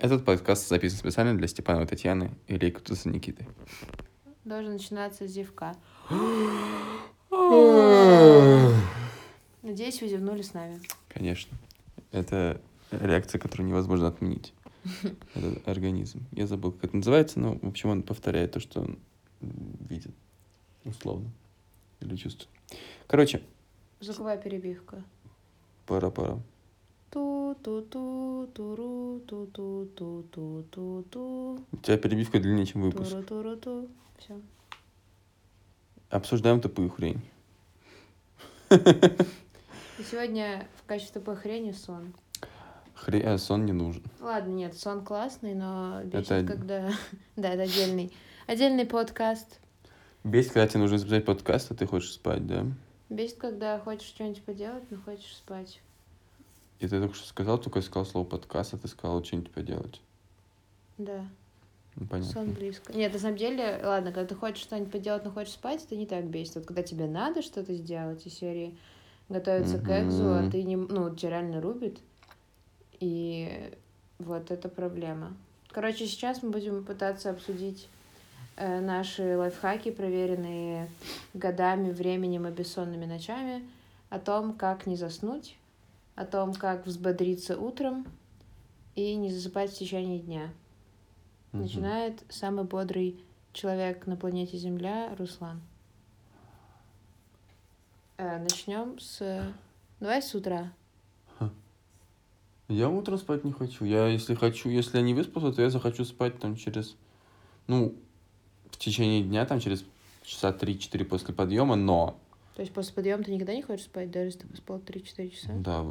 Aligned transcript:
Этот 0.00 0.24
подкаст 0.24 0.66
записан 0.66 0.98
специально 0.98 1.36
для 1.36 1.46
Степановой 1.46 1.86
Татьяны 1.86 2.30
и 2.46 2.56
Лейкутуса 2.56 3.10
Никиты. 3.10 3.46
Должен 4.46 4.72
начинаться 4.72 5.28
с 5.28 5.30
зевка. 5.30 5.76
Надеюсь, 9.62 10.00
вы 10.00 10.08
зевнули 10.08 10.40
с 10.40 10.54
нами. 10.54 10.80
Конечно. 11.08 11.56
Это 12.12 12.60
реакция, 12.90 13.38
которую 13.38 13.68
невозможно 13.68 14.08
отменить. 14.08 14.54
Это 15.34 15.70
организм. 15.70 16.24
Я 16.32 16.46
забыл, 16.46 16.72
как 16.72 16.84
это 16.84 16.96
называется, 16.96 17.38
но, 17.38 17.58
в 17.60 17.68
общем, 17.68 17.90
он 17.90 18.02
повторяет 18.02 18.52
то, 18.52 18.60
что 18.60 18.80
он 18.80 18.98
видит. 19.40 20.14
Условно. 20.86 21.30
Или 22.00 22.16
чувствует. 22.16 22.48
Короче, 23.06 23.42
Звуковая 24.00 24.38
перебивка. 24.38 25.04
пара-пара. 25.86 26.40
Ту-ту-ту, 27.10 28.48
туру, 28.54 29.20
ту-ту-ту-ту-ту-ту. 29.26 31.58
У 31.72 31.76
тебя 31.78 31.98
перебивка 31.98 32.38
длиннее, 32.38 32.66
чем 32.66 32.82
выпуск. 32.82 33.10
Туру-туру-ту. 33.10 33.88
Все. 34.18 34.40
Обсуждаем 36.08 36.60
тупую 36.60 36.88
хрень. 36.88 37.20
И 38.70 40.02
сегодня 40.08 40.68
в 40.76 40.86
качестве 40.86 41.20
тупой 41.20 41.34
хрени 41.34 41.72
сон. 41.72 42.14
Хре... 42.94 43.20
а, 43.22 43.38
сон 43.38 43.66
не 43.66 43.72
нужен. 43.72 44.04
Ладно, 44.20 44.52
нет, 44.52 44.78
сон 44.78 45.04
классный, 45.04 45.54
но 45.54 46.02
бесит, 46.04 46.30
Это 46.30 46.46
когда... 46.46 46.90
Да, 47.36 47.48
это 47.48 47.62
отдельный. 47.62 48.12
Отдельный 48.46 48.86
подкаст. 48.86 49.58
Бесит, 50.22 50.52
когда 50.52 50.68
тебе 50.68 50.80
нужно 50.80 50.98
записать 50.98 51.24
подкаст, 51.24 51.72
а 51.72 51.74
ты 51.74 51.86
хочешь 51.86 52.12
спать, 52.12 52.46
да? 52.46 52.66
Бесит, 53.08 53.38
когда 53.38 53.80
хочешь 53.80 54.06
что-нибудь 54.06 54.44
поделать, 54.44 54.84
но 54.90 54.98
хочешь 54.98 55.34
спать. 55.34 55.80
И 56.80 56.88
ты 56.88 56.98
только 56.98 57.14
что 57.14 57.28
сказал, 57.28 57.58
только 57.58 57.78
я 57.78 57.82
сказал 57.82 58.06
слово 58.06 58.26
подкаст, 58.26 58.74
а 58.74 58.78
ты 58.78 58.88
сказал 58.88 59.22
что-нибудь 59.22 59.52
поделать. 59.52 60.00
Да, 60.96 61.24
Ну, 61.96 62.06
понятно. 62.06 62.32
сон 62.32 62.52
близко. 62.52 62.92
Нет, 62.92 63.12
на 63.12 63.18
самом 63.18 63.36
деле, 63.36 63.80
ладно, 63.84 64.12
когда 64.12 64.26
ты 64.26 64.34
хочешь 64.34 64.62
что-нибудь 64.62 64.90
поделать, 64.90 65.24
но 65.24 65.30
хочешь 65.30 65.52
спать, 65.52 65.84
это 65.84 65.94
не 65.94 66.06
так 66.06 66.24
бесит. 66.24 66.56
Вот 66.56 66.66
когда 66.66 66.82
тебе 66.82 67.06
надо 67.06 67.42
что-то 67.42 67.74
сделать 67.74 68.26
из 68.26 68.34
серии 68.34 68.76
готовиться 69.28 69.78
к 69.78 69.88
экзу, 69.88 70.34
а 70.34 70.50
ты 70.50 70.62
не... 70.62 70.76
Ну, 70.76 71.14
тебя 71.14 71.30
реально 71.30 71.60
рубит. 71.60 71.98
И 72.98 73.72
вот 74.18 74.50
это 74.50 74.68
проблема. 74.68 75.34
Короче, 75.70 76.06
сейчас 76.06 76.42
мы 76.42 76.50
будем 76.50 76.84
пытаться 76.84 77.30
обсудить 77.30 77.88
э, 78.56 78.80
наши 78.80 79.36
лайфхаки, 79.36 79.90
проверенные 79.90 80.88
годами, 81.32 81.92
временем 81.92 82.46
и 82.46 82.50
бессонными 82.50 83.04
ночами, 83.04 83.62
о 84.08 84.18
том, 84.18 84.54
как 84.54 84.86
не 84.86 84.96
заснуть, 84.96 85.56
о 86.20 86.26
том, 86.26 86.52
как 86.52 86.86
взбодриться 86.86 87.58
утром 87.58 88.06
и 88.94 89.14
не 89.14 89.32
засыпать 89.32 89.70
в 89.72 89.78
течение 89.78 90.18
дня. 90.18 90.52
Мгм. 91.52 91.62
Начинает 91.62 92.22
самый 92.28 92.66
бодрый 92.66 93.18
человек 93.54 94.06
на 94.06 94.16
планете 94.16 94.58
Земля 94.58 95.14
Руслан. 95.16 95.62
Начнем 98.18 98.98
с... 98.98 99.50
Давай 99.98 100.20
с 100.20 100.34
утра. 100.34 100.70
Я 102.68 102.90
утром 102.90 103.16
спать 103.16 103.42
не 103.44 103.52
хочу. 103.52 103.86
Я, 103.86 104.06
если 104.06 104.34
хочу, 104.34 104.68
если 104.68 104.98
я 104.98 105.02
не 105.02 105.14
выспался, 105.14 105.52
то 105.52 105.62
я 105.62 105.70
захочу 105.70 106.04
спать 106.04 106.38
там 106.38 106.54
через, 106.54 106.96
ну, 107.66 107.94
в 108.70 108.76
течение 108.76 109.24
дня, 109.24 109.46
там 109.46 109.58
через 109.58 109.84
часа 110.22 110.50
3-4 110.50 111.04
после 111.06 111.32
подъема, 111.32 111.76
но, 111.76 112.20
То 112.60 112.62
есть 112.62 112.74
после 112.74 112.92
подъема 112.92 113.22
ты 113.24 113.32
никогда 113.32 113.54
не 113.54 113.62
хочешь 113.62 113.86
спать, 113.86 114.10
даже 114.10 114.26
если 114.26 114.40
ты 114.40 114.46
поспал 114.48 114.80
3-4 114.80 115.30
часа? 115.30 115.50
да, 115.54 115.82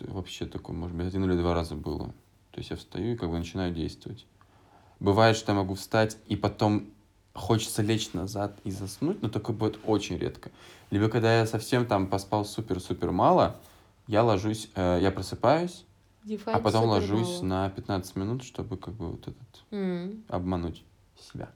вообще 0.00 0.44
такое, 0.44 0.74
может 0.74 0.96
быть, 0.96 1.06
один 1.06 1.24
или 1.26 1.38
два 1.38 1.54
раза 1.54 1.76
было. 1.76 2.08
То 2.50 2.58
есть 2.58 2.70
я 2.70 2.76
встаю 2.76 3.12
и 3.12 3.16
как 3.16 3.30
бы 3.30 3.38
начинаю 3.38 3.72
действовать. 3.72 4.26
Бывает, 4.98 5.36
что 5.36 5.52
я 5.52 5.58
могу 5.58 5.74
встать 5.74 6.18
и 6.26 6.34
потом 6.34 6.90
хочется 7.34 7.82
лечь 7.82 8.12
назад 8.14 8.58
и 8.64 8.72
заснуть, 8.72 9.22
но 9.22 9.28
такое 9.28 9.54
бывает 9.54 9.78
очень 9.84 10.18
редко. 10.18 10.50
Либо 10.90 11.08
когда 11.08 11.38
я 11.38 11.46
совсем 11.46 11.86
там 11.86 12.08
поспал 12.08 12.44
супер-супер 12.44 13.12
мало, 13.12 13.60
я 14.08 14.24
ложусь, 14.24 14.68
э, 14.74 14.98
я 15.00 15.12
просыпаюсь, 15.12 15.84
а 16.46 16.58
потом 16.58 16.86
ложусь 16.86 17.42
на 17.42 17.70
15 17.70 18.16
минут, 18.16 18.42
чтобы 18.42 18.76
как 18.76 18.94
бы 18.94 19.12
вот 19.12 19.28
этот 19.28 19.64
М, 19.70 20.24
обмануть 20.26 20.82
себя. 21.16 21.48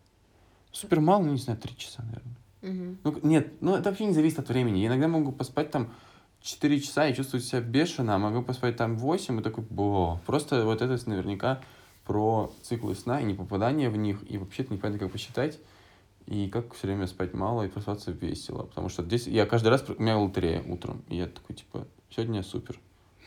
Супер 0.70 1.00
мало, 1.00 1.24
ну 1.24 1.32
не 1.32 1.38
знаю, 1.38 1.58
3 1.58 1.76
часа, 1.76 2.04
наверное. 2.04 2.36
Мгм. 2.62 2.98
Ну, 3.04 3.18
нет, 3.22 3.52
ну 3.60 3.76
это 3.76 3.90
вообще 3.90 4.06
не 4.06 4.12
зависит 4.12 4.38
от 4.38 4.48
времени. 4.48 4.78
Я 4.78 4.88
иногда 4.88 5.08
могу 5.08 5.32
поспать 5.32 5.70
там 5.70 5.90
4 6.40 6.80
часа 6.80 7.08
и 7.08 7.14
чувствовать 7.14 7.44
себя 7.44 7.60
бешено, 7.60 8.14
а 8.14 8.18
могу 8.18 8.42
поспать 8.42 8.76
там 8.76 8.96
8 8.96 9.40
и 9.40 9.42
такой, 9.42 9.64
бо. 9.68 10.20
Просто 10.26 10.64
вот 10.64 10.82
это 10.82 11.08
наверняка 11.08 11.60
про 12.04 12.52
циклы 12.62 12.94
сна 12.94 13.20
и 13.20 13.24
не 13.24 13.34
попадание 13.34 13.90
в 13.90 13.96
них, 13.96 14.18
и 14.28 14.38
вообще-то 14.38 14.72
непонятно, 14.72 14.98
как 14.98 15.12
посчитать, 15.12 15.58
и 16.26 16.48
как 16.48 16.74
все 16.74 16.86
время 16.86 17.06
спать 17.06 17.34
мало 17.34 17.62
и 17.64 17.68
просыпаться 17.68 18.10
весело. 18.10 18.64
Потому 18.64 18.88
что 18.88 19.02
здесь 19.02 19.26
я 19.26 19.46
каждый 19.46 19.68
раз, 19.68 19.84
у 19.88 20.00
меня 20.00 20.18
лотерея 20.18 20.62
утром, 20.62 21.02
и 21.08 21.16
я 21.16 21.26
такой, 21.26 21.56
типа, 21.56 21.86
сегодня 22.08 22.42
супер, 22.42 22.80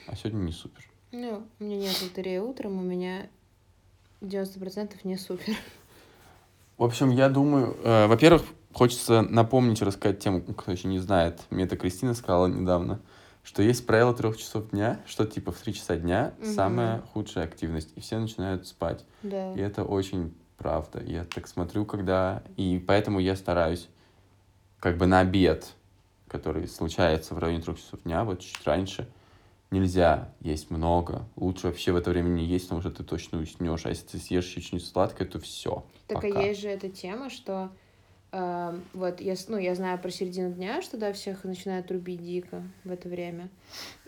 а 0.08 0.16
сегодня 0.16 0.40
не 0.40 0.52
супер. 0.52 0.90
Ну, 1.12 1.44
у 1.60 1.64
меня 1.64 1.78
нет 1.78 2.02
лотереи 2.02 2.40
утром, 2.40 2.80
у 2.80 2.82
меня 2.82 3.30
90% 4.22 4.96
не 5.04 5.18
супер. 5.18 5.56
В 6.78 6.84
общем, 6.84 7.12
я 7.12 7.30
думаю, 7.30 7.78
э, 7.84 8.08
во-первых, 8.08 8.44
хочется 8.74 9.22
напомнить, 9.22 9.82
рассказать 9.82 10.20
тем, 10.20 10.42
кто 10.42 10.72
еще 10.72 10.88
не 10.88 11.00
знает. 11.00 11.42
Мне 11.50 11.66
это 11.66 11.78
Кристина 11.78 12.14
сказала 12.14 12.48
недавно, 12.48 13.00
что 13.44 13.62
есть 13.62 13.86
правило 13.86 14.14
трех 14.14 14.38
часов 14.38 14.70
дня, 14.72 15.00
что 15.06 15.26
типа 15.26 15.52
в 15.52 15.58
три 15.60 15.74
часа 15.74 15.96
дня 15.98 16.34
Мгм. 16.40 16.54
самая 16.54 17.02
худшая 17.14 17.46
активность, 17.46 17.92
и 17.96 18.00
все 18.02 18.18
начинают 18.18 18.68
спать. 18.68 19.06
Да. 19.22 19.54
И 19.54 19.60
это 19.60 19.84
очень 19.84 20.34
правда. 20.58 21.04
Я 21.04 21.26
так 21.26 21.48
смотрю, 21.48 21.86
когда... 21.86 22.44
И 22.56 22.84
поэтому 22.86 23.20
я 23.20 23.36
стараюсь 23.36 23.90
как 24.80 24.98
бы 24.98 25.06
на 25.08 25.20
обед, 25.20 25.74
который 26.28 26.68
случается 26.68 27.36
в 27.36 27.40
районе 27.40 27.62
трех 27.62 27.78
часов 27.78 28.02
дня, 28.04 28.24
вот 28.24 28.40
чуть 28.40 28.66
раньше, 28.66 29.08
нельзя 29.72 30.30
есть 30.40 30.72
много. 30.72 31.28
Лучше 31.36 31.68
вообще 31.68 31.92
в 31.92 31.96
это 31.96 32.12
время 32.12 32.30
не 32.30 32.46
есть, 32.46 32.66
потому 32.66 32.82
что 32.82 32.92
ты 32.92 33.04
точно 33.04 33.40
уснешь. 33.40 33.86
А 33.86 33.90
если 33.90 34.06
ты 34.06 34.18
съешь 34.20 34.46
еще 34.48 34.62
что-нибудь 34.62 34.88
сладкое, 34.88 35.28
то 35.28 35.40
все. 35.40 35.86
Так 36.08 36.22
пока. 36.22 36.28
и 36.28 36.48
есть 36.48 36.62
же 36.62 36.70
эта 36.70 36.90
тема, 36.90 37.30
что 37.30 37.72
вот 38.34 39.22
я, 39.22 39.36
ну, 39.48 39.58
я 39.58 39.76
знаю 39.76 40.00
про 40.00 40.10
середину 40.10 40.52
дня, 40.52 40.82
что 40.82 40.98
да, 40.98 41.14
всех 41.14 41.44
начинают 41.44 41.92
рубить 41.92 42.24
дико 42.24 42.64
в 42.84 42.92
это 42.92 43.08
время. 43.08 43.50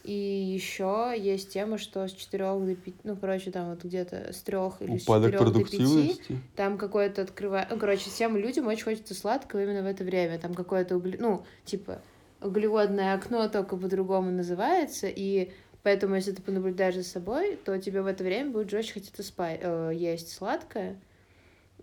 И 0.03 0.12
еще 0.12 1.13
есть 1.16 1.53
тема, 1.53 1.78
что 1.78 2.08
с 2.08 2.12
4 2.12 2.44
до 2.44 2.75
5, 2.75 2.94
ну, 3.03 3.16
короче, 3.16 3.52
там 3.52 3.69
вот 3.69 3.84
где-то 3.84 4.34
с 4.34 4.41
3 4.41 4.58
или 4.80 4.97
с 4.97 5.06
4 5.06 5.30
до 5.30 5.64
5 5.64 6.19
там 6.56 6.78
какое-то 6.78 7.22
открывает... 7.22 7.69
Ну, 7.69 7.78
короче, 7.78 8.09
всем 8.09 8.35
людям 8.35 8.66
очень 8.66 8.84
хочется 8.84 9.14
сладкого 9.14 9.64
именно 9.64 9.84
в 9.84 9.88
это 9.88 10.03
время. 10.03 10.40
Там 10.40 10.56
какое-то, 10.56 10.97
угле... 10.97 11.18
ну, 11.19 11.46
типа, 11.64 12.02
углеводное 12.41 13.14
окно 13.14 13.47
только 13.47 13.78
по-другому 13.78 14.31
называется, 14.31 15.08
и 15.08 15.52
поэтому, 15.84 16.16
если 16.16 16.31
ты 16.31 16.41
понаблюдаешь 16.41 16.96
за 16.96 17.03
собой, 17.03 17.58
то 17.64 17.78
тебе 17.80 18.02
в 18.02 18.08
это 18.08 18.24
время 18.24 18.50
будет 18.50 18.72
жестче 18.72 18.96
хотеться 18.96 19.22
спать, 19.22 19.59
э, 19.62 19.91
есть 19.94 20.31
сладкое. 20.31 20.97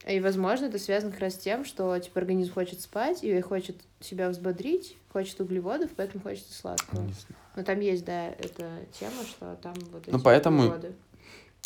И, 0.06 0.20
возможно, 0.20 0.66
это 0.66 0.78
связано 0.78 1.12
как 1.12 1.20
раз 1.20 1.34
с 1.34 1.38
тем, 1.38 1.64
что, 1.64 1.96
типа, 1.98 2.20
организм 2.20 2.52
хочет 2.52 2.80
спать 2.80 3.22
и 3.22 3.40
хочет 3.40 3.76
себя 4.00 4.28
взбодрить, 4.28 4.96
хочет 5.12 5.40
углеводов, 5.40 5.90
поэтому 5.96 6.22
хочется 6.22 6.52
сладкого. 6.54 7.02
Не 7.02 7.12
знаю. 7.12 7.42
Но 7.54 7.62
там 7.62 7.80
есть, 7.80 8.04
да, 8.04 8.28
эта 8.28 8.70
тема, 8.98 9.22
что 9.24 9.56
там 9.62 9.74
вот 9.92 10.02
эти 10.02 10.10
Ну, 10.10 10.20
поэтому 10.20 10.62
углеводы. 10.62 10.94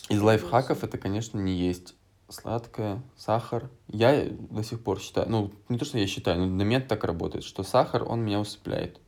Из 0.08 0.20
лайфхаков 0.20 0.84
это, 0.84 0.98
конечно, 0.98 1.38
не 1.38 1.54
есть 1.54 1.94
сладкое, 2.28 3.02
сахар. 3.16 3.70
Я 3.88 4.26
до 4.50 4.62
сих 4.62 4.82
пор 4.82 5.00
считаю, 5.00 5.28
ну, 5.30 5.53
не 5.68 5.78
то, 5.78 5.84
что 5.84 5.98
я 5.98 6.06
считаю, 6.06 6.41
но 6.41 6.56
для 6.56 6.64
меня 6.64 6.78
это 6.78 6.88
так 6.88 7.04
работает, 7.04 7.44
что 7.44 7.62
сахар, 7.62 8.03
он 8.03 8.22
меня 8.22 8.41
усыпляет. 8.41 9.00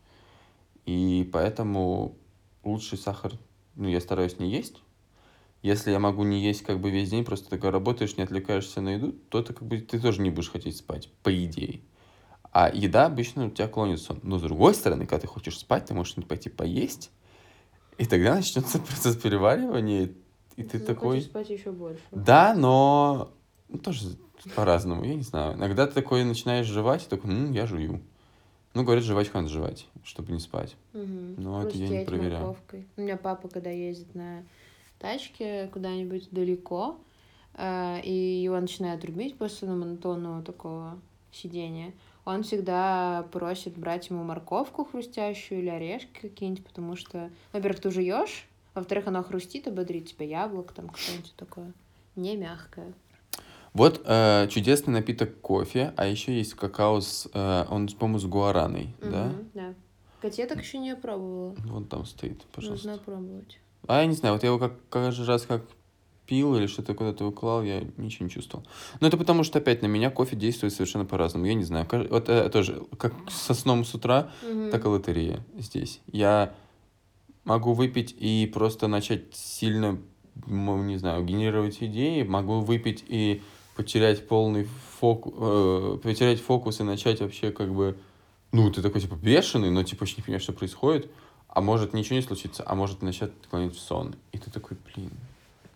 И 0.87 1.29
поэтому 1.33 2.17
лучший 2.65 2.97
сахар, 2.97 3.33
ну, 3.75 3.89
я 3.89 4.01
стараюсь 4.01 4.39
не 4.39 4.49
есть. 4.49 4.81
Если 5.63 5.91
я 5.91 5.99
могу 5.99 6.23
не 6.23 6.41
есть 6.41 6.63
как 6.63 6.81
бы 6.81 6.91
весь 6.91 7.11
день, 7.11 7.25
просто 7.25 7.51
такой 7.51 7.71
работаешь, 7.71 8.17
не 8.17 8.23
отвлекаешься 8.23 8.81
на 8.81 8.91
еду, 8.91 9.13
то 9.29 9.43
ты 9.43 9.53
как 9.53 9.67
бы 9.67 9.79
ты 9.81 9.99
тоже 9.99 10.23
не 10.23 10.31
будешь 10.31 10.51
хотеть 10.51 10.77
спать, 10.77 11.11
по 11.23 11.45
идее. 11.45 11.81
А 12.53 12.71
еда 12.73 13.07
обычно 13.07 13.47
у 13.47 13.51
тебя 13.51 13.69
клонит 13.69 13.99
в 13.99 14.03
сон. 14.03 14.21
Но 14.23 14.39
с 14.39 14.43
другой 14.43 14.75
стороны, 14.75 15.07
когда 15.07 15.21
ты 15.21 15.27
хочешь 15.27 15.59
спать, 15.59 15.87
ты 15.87 15.95
можешь 15.95 16.15
пойти 16.27 16.49
поесть, 16.49 17.11
и 17.99 18.07
тогда 18.07 18.37
начнется 18.37 18.79
процесс 18.79 19.17
переваривания, 19.17 20.13
и 20.57 20.63
ты 20.63 20.79
Ну, 20.79 20.85
такой... 20.85 21.17
хочешь 21.17 21.31
спать 21.31 21.51
еще 21.51 21.73
больше. 21.73 22.03
Да, 22.13 22.55
но 22.55 23.33
ну, 23.69 23.79
тоже 23.79 24.17
по-разному, 24.55 25.05
я 25.05 25.15
не 25.15 25.23
знаю. 25.23 25.57
Иногда 25.57 25.87
ты 25.87 25.93
такой 25.95 26.25
начинаешь 26.25 26.67
жевать, 26.67 27.05
и 27.05 27.09
такой, 27.09 27.31
«М, 27.31 27.53
я 27.53 27.67
жую. 27.67 28.01
Ну, 28.75 28.85
говорят, 28.85 29.05
жевать 29.05 29.33
надо 29.35 29.49
жевать, 29.49 29.87
чтобы 30.05 30.33
не 30.33 30.39
спать. 30.39 30.77
Мгм. 30.93 31.35
Ну, 31.37 31.63
это 31.63 31.77
я 31.77 31.89
не 31.89 32.05
морковкой. 32.05 32.87
У 32.97 33.01
меня 33.01 33.17
папа, 33.17 33.49
когда 33.49 33.71
ездит 33.71 34.15
на 34.15 34.45
тачке 34.99 35.69
куда-нибудь 35.73 36.29
далеко, 36.31 36.99
э, 37.55 38.01
и 38.03 38.43
его 38.43 38.59
начинает 38.61 39.05
рубить 39.05 39.37
после 39.37 39.69
монотонного 39.69 40.43
такого 40.43 40.99
сидения, 41.33 41.93
он 42.25 42.43
всегда 42.43 43.27
просит 43.33 43.77
брать 43.79 44.11
ему 44.11 44.23
морковку 44.23 44.85
хрустящую 44.85 45.61
или 45.61 45.69
орешки 45.69 46.21
какие-нибудь, 46.21 46.65
потому 46.67 46.95
что, 46.97 47.31
во-первых, 47.53 47.81
ты 47.81 47.91
жуешь, 47.91 48.47
Во-вторых, 48.75 49.09
оно 49.09 49.25
хрустит 49.25 49.67
и 49.67 49.71
бодрит 49.71 50.09
тебя. 50.09 50.27
Яблоко 50.27 50.73
там 50.75 50.89
какое-нибудь 50.89 51.35
такое. 51.37 51.73
Не 52.15 52.37
мягкое. 52.37 52.93
Вот 53.73 54.03
э, 54.05 54.47
чудесный 54.51 54.93
напиток 54.93 55.41
кофе, 55.41 55.93
а 55.97 56.07
еще 56.07 56.37
есть 56.37 56.55
какао 56.55 57.01
с, 57.01 57.29
э, 57.33 57.65
он, 57.71 57.89
по-моему, 57.89 58.19
с 58.19 58.25
гуараной, 58.27 58.95
да? 59.01 59.27
Мгм, 59.27 59.51
да. 59.55 59.75
Я 60.29 60.47
так 60.47 60.59
еще 60.59 60.79
не 60.79 60.95
пробовала. 60.97 61.55
Вон 61.65 61.87
там 61.87 62.05
стоит, 62.05 62.43
пожалуйста. 62.53 62.89
Нужно 62.89 63.05
пробовать. 63.05 63.59
А 63.89 64.01
я 64.01 64.07
не 64.07 64.15
знаю, 64.15 64.35
вот 64.35 64.43
я 64.45 64.51
его 64.51 64.59
как 64.59 64.75
каждый 64.91 65.27
раз 65.27 65.43
как 65.47 65.63
пил 66.27 66.55
или 66.57 66.67
что-то 66.67 66.93
куда-то 66.93 67.25
выклал, 67.25 67.63
я 67.63 67.81
ничего 67.97 68.25
не 68.27 68.31
чувствовал. 68.31 68.65
Но 69.01 69.09
это 69.09 69.17
потому, 69.17 69.45
что 69.45 69.59
опять 69.59 69.81
на 69.81 69.87
меня 69.87 70.11
кофе 70.11 70.37
действует 70.37 70.75
совершенно 70.75 71.07
по-разному. 71.07 71.47
Я 71.47 71.55
не 71.55 71.65
знаю. 71.65 71.87
Вот 72.11 72.29
э, 72.29 72.49
тоже, 72.51 72.83
как 72.99 73.15
со 73.31 73.55
сном 73.55 73.85
с 73.87 73.95
утра, 73.95 74.31
Мгм. 74.43 74.71
так 74.71 74.85
и 74.85 74.89
лотерея 74.89 75.43
здесь. 75.59 76.01
Я 76.13 76.53
могу 77.45 77.73
выпить 77.73 78.15
и 78.19 78.49
просто 78.53 78.89
начать 78.89 79.35
сильно, 79.35 79.99
не 80.47 80.99
знаю, 80.99 81.25
генерировать 81.25 81.79
идеи, 81.81 82.25
могу 82.25 82.61
выпить 82.61 83.05
и 83.09 83.41
потерять 83.75 84.29
полный 84.29 84.69
фокус, 85.01 85.33
потерять 86.03 86.43
фокус 86.43 86.81
и 86.81 86.83
начать 86.83 87.21
вообще 87.21 87.53
как 87.53 87.73
бы, 87.73 87.97
ну, 88.53 88.71
ты 88.71 88.83
такой 88.83 89.01
типа 89.01 89.15
бешеный, 89.15 89.71
но 89.71 89.83
типа 89.83 90.01
вообще 90.01 90.17
не 90.19 90.25
понимаешь, 90.25 90.43
что 90.43 90.53
происходит, 90.53 91.11
а 91.49 91.61
может 91.61 91.95
ничего 91.95 92.17
не 92.17 92.23
случится, 92.23 92.63
а 92.67 92.75
может 92.75 93.03
начать 93.03 93.33
клонить 93.51 93.75
в 93.75 93.81
сон. 93.81 94.15
И 94.33 94.39
ты 94.39 94.51
такой, 94.51 94.77
блин, 94.95 95.11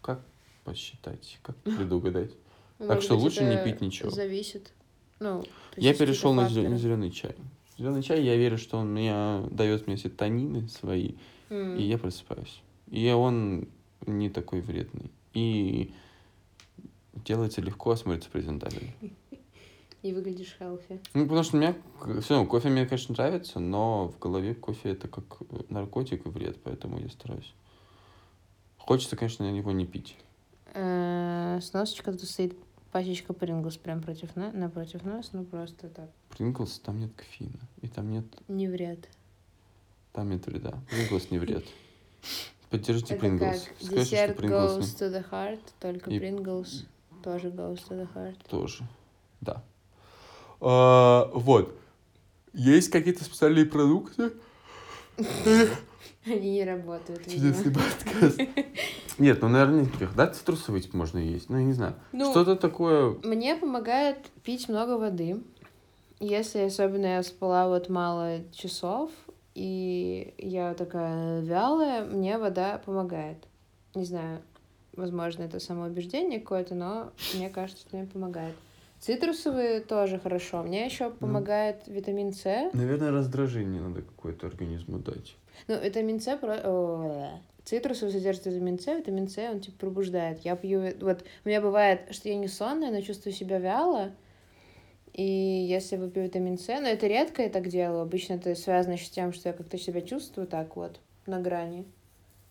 как 0.00 0.20
посчитать, 0.64 1.38
как 1.42 1.56
предугадать? 1.56 2.30
Ну, 2.78 2.86
Так 2.86 2.96
может 2.96 3.04
что 3.04 3.14
быть, 3.14 3.24
лучше 3.24 3.44
не 3.44 3.56
пить 3.64 3.80
ничего. 3.80 4.10
Зависит. 4.10 4.72
Ну, 5.18 5.44
Я 5.76 5.94
перешел 5.94 6.32
на, 6.34 6.42
на 6.48 6.76
зеленый 6.78 7.10
чай. 7.10 7.34
Зеленый 7.78 8.02
чай, 8.02 8.22
я 8.22 8.36
верю, 8.36 8.58
что 8.58 8.78
он 8.78 8.88
меня 8.92 9.42
дает 9.50 9.86
мне 9.86 9.96
все 9.96 10.08
тонины 10.10 10.68
свои, 10.68 11.12
М. 11.48 11.76
и 11.76 11.82
я 11.82 11.96
просыпаюсь. 11.98 12.60
И 12.90 13.08
он 13.10 13.68
не 14.06 14.28
такой 14.30 14.60
вредный. 14.60 15.10
И 15.32 15.92
делается 17.24 17.60
легко, 17.60 17.92
а 17.92 17.96
смотрится 17.96 18.28
презентабельно. 18.30 18.92
И 20.02 20.12
выглядишь 20.12 20.56
healthy. 20.58 21.00
Ну, 21.14 21.24
потому 21.24 21.42
что 21.44 21.56
мне 21.56 21.74
все 22.20 22.34
равно 22.34 22.48
кофе 22.48 22.68
мне, 22.70 22.86
конечно, 22.86 23.14
нравится, 23.14 23.60
но 23.60 24.08
в 24.08 24.18
голове 24.18 24.54
кофе 24.54 24.90
это 24.90 25.06
как 25.06 25.24
э, 25.50 25.60
наркотик 25.68 26.26
и 26.26 26.28
вред, 26.28 26.58
поэтому 26.62 26.98
я 26.98 27.08
стараюсь. 27.08 27.52
Хочется, 28.78 29.14
конечно, 29.16 29.44
его 29.44 29.70
не 29.70 29.86
пить. 29.86 30.16
Э, 30.74 31.60
Сносочка 31.62 32.10
тут 32.12 32.24
стоит 32.24 32.56
пачечка 32.90 33.32
Принглс 33.32 33.76
прям 33.76 34.02
против 34.02 34.34
на... 34.34 34.50
напротив 34.50 35.04
нас, 35.04 35.32
ну 35.32 35.44
просто 35.44 35.88
так. 35.88 36.10
Принглс, 36.30 36.80
там 36.80 36.98
нет 36.98 37.12
кофеина. 37.14 37.60
И 37.80 37.86
там 37.88 38.10
нет, 38.10 38.24
Не 38.48 38.66
вред. 38.68 39.08
там 40.12 40.30
нет 40.30 40.44
вреда. 40.46 40.80
Принглс 40.90 41.30
не 41.30 41.38
вред. 41.38 41.64
Поддержите 42.70 43.14
Принглс. 43.16 43.40
как 43.64 43.76
Скажите, 43.76 43.86
что 43.86 43.94
десерт 44.04 44.36
Принглс 44.36 44.72
goes 44.78 44.98
to 44.98 45.12
the 45.12 45.30
heart, 45.30 45.60
только 45.78 46.10
И- 46.10 46.18
Принглс 46.18 46.86
тоже 47.22 47.50
goes 47.50 47.78
to 47.88 47.90
the 47.90 48.08
heart. 48.14 48.36
тоже. 48.48 48.82
Да. 49.40 49.62
А, 50.62 51.28
вот. 51.34 51.74
Есть 52.52 52.90
какие-то 52.90 53.24
специальные 53.24 53.66
продукты? 53.66 54.32
Они 56.24 56.52
не 56.52 56.64
работают. 56.64 57.24
Чудесный 57.24 57.72
подкаст. 57.72 58.40
Нет, 59.18 59.42
ну, 59.42 59.48
наверное, 59.48 59.82
никаких. 59.82 60.14
Да, 60.14 60.28
цитрусовый 60.28 60.80
типа, 60.80 60.96
можно 60.96 61.18
есть. 61.18 61.50
Ну, 61.50 61.58
я 61.58 61.64
не 61.64 61.72
знаю. 61.72 61.94
Ну, 62.12 62.30
Что-то 62.30 62.54
такое... 62.54 63.16
Мне 63.24 63.56
помогает 63.56 64.18
пить 64.44 64.68
много 64.68 64.98
воды. 64.98 65.42
Если 66.20 66.60
особенно 66.60 67.06
я 67.06 67.22
спала 67.24 67.66
вот 67.68 67.88
мало 67.88 68.38
часов, 68.52 69.10
и 69.54 70.32
я 70.38 70.74
такая 70.74 71.40
вялая, 71.40 72.04
мне 72.04 72.38
вода 72.38 72.78
помогает. 72.78 73.38
Не 73.96 74.04
знаю, 74.04 74.40
возможно, 74.94 75.42
это 75.42 75.58
самоубеждение 75.58 76.38
какое-то, 76.38 76.76
но 76.76 77.10
мне 77.34 77.50
кажется, 77.50 77.82
что 77.82 77.96
мне 77.96 78.06
помогает. 78.06 78.54
Цитрусовые 79.02 79.80
тоже 79.80 80.20
хорошо. 80.20 80.62
Мне 80.62 80.86
еще 80.86 81.10
помогает 81.10 81.88
витамин 81.88 82.32
С. 82.32 82.70
Наверное, 82.72 83.10
раздражение 83.10 83.82
надо 83.82 84.02
какое-то 84.02 84.46
организму 84.46 84.98
дать. 84.98 85.34
Ну, 85.66 85.80
витамин 85.80 86.20
С 86.20 86.36
про... 86.36 87.40
Цитрусовый 87.64 88.12
содержит 88.12 88.46
витамин 88.46 88.78
С, 88.78 88.86
витамин 88.86 89.26
С, 89.26 89.38
он 89.38 89.58
типа 89.58 89.76
пробуждает. 89.76 90.44
Я 90.44 90.54
пью... 90.54 90.82
Вот 91.00 91.24
у 91.44 91.48
меня 91.48 91.60
бывает, 91.60 92.14
что 92.14 92.28
я 92.28 92.36
не 92.36 92.46
сонная, 92.46 92.92
но 92.92 93.00
чувствую 93.00 93.32
себя 93.32 93.58
вяло. 93.58 94.12
И 95.12 95.24
если 95.24 95.96
я 95.96 96.02
выпью 96.02 96.22
витамин 96.22 96.56
С, 96.56 96.68
но 96.68 96.86
это 96.86 97.08
редко 97.08 97.42
я 97.42 97.50
так 97.50 97.66
делаю. 97.66 98.02
Обычно 98.02 98.34
это 98.34 98.54
связано 98.54 98.92
еще 98.92 99.06
с 99.06 99.10
тем, 99.10 99.32
что 99.32 99.48
я 99.48 99.52
как-то 99.52 99.78
себя 99.78 100.00
чувствую 100.02 100.46
так 100.46 100.76
вот, 100.76 101.00
на 101.26 101.40
грани. 101.40 101.86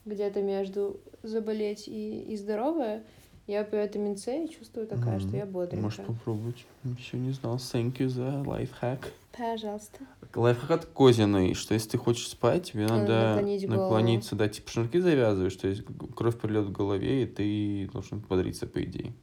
Где-то 0.04 0.42
между 0.42 1.00
заболеть 1.24 1.88
и, 1.88 2.24
и 2.24 2.36
здоровая. 2.36 3.04
Я 3.48 3.64
пью 3.64 3.82
витамин 3.82 4.18
С 4.18 4.28
и 4.28 4.50
чувствую 4.50 4.88
такая, 4.88 5.20
что 5.20 5.36
я 5.36 5.46
бодренькая. 5.46 5.82
Можешь 5.82 6.06
попробовать. 6.06 6.66
Еще 6.98 7.18
не 7.18 7.32
знал. 7.32 7.56
Thank 7.56 7.98
you 7.98 8.08
за 8.08 8.44
лайфхак. 8.46 9.12
Пожалуйста. 9.38 10.00
Лайфхак 10.36 10.72
от 10.72 10.86
Козиной, 10.86 11.54
что 11.54 11.74
если 11.74 11.90
ты 11.92 11.98
хочешь 11.98 12.28
спать, 12.28 12.72
тебе 12.72 12.88
Надо 12.88 13.36
наклонить 13.36 13.68
голову. 13.68 13.84
наклониться, 13.84 14.36
да, 14.36 14.48
типа 14.48 14.70
шнурки 14.70 15.00
завязываешь, 15.00 15.56
то 15.56 15.68
есть 15.68 15.84
кровь 16.16 16.38
прилет 16.40 16.66
в 16.66 16.72
голове, 16.72 17.24
и 17.24 17.26
ты 17.26 17.90
должен 17.92 18.20
бодриться, 18.20 18.68
по 18.68 18.82
идее. 18.84 19.14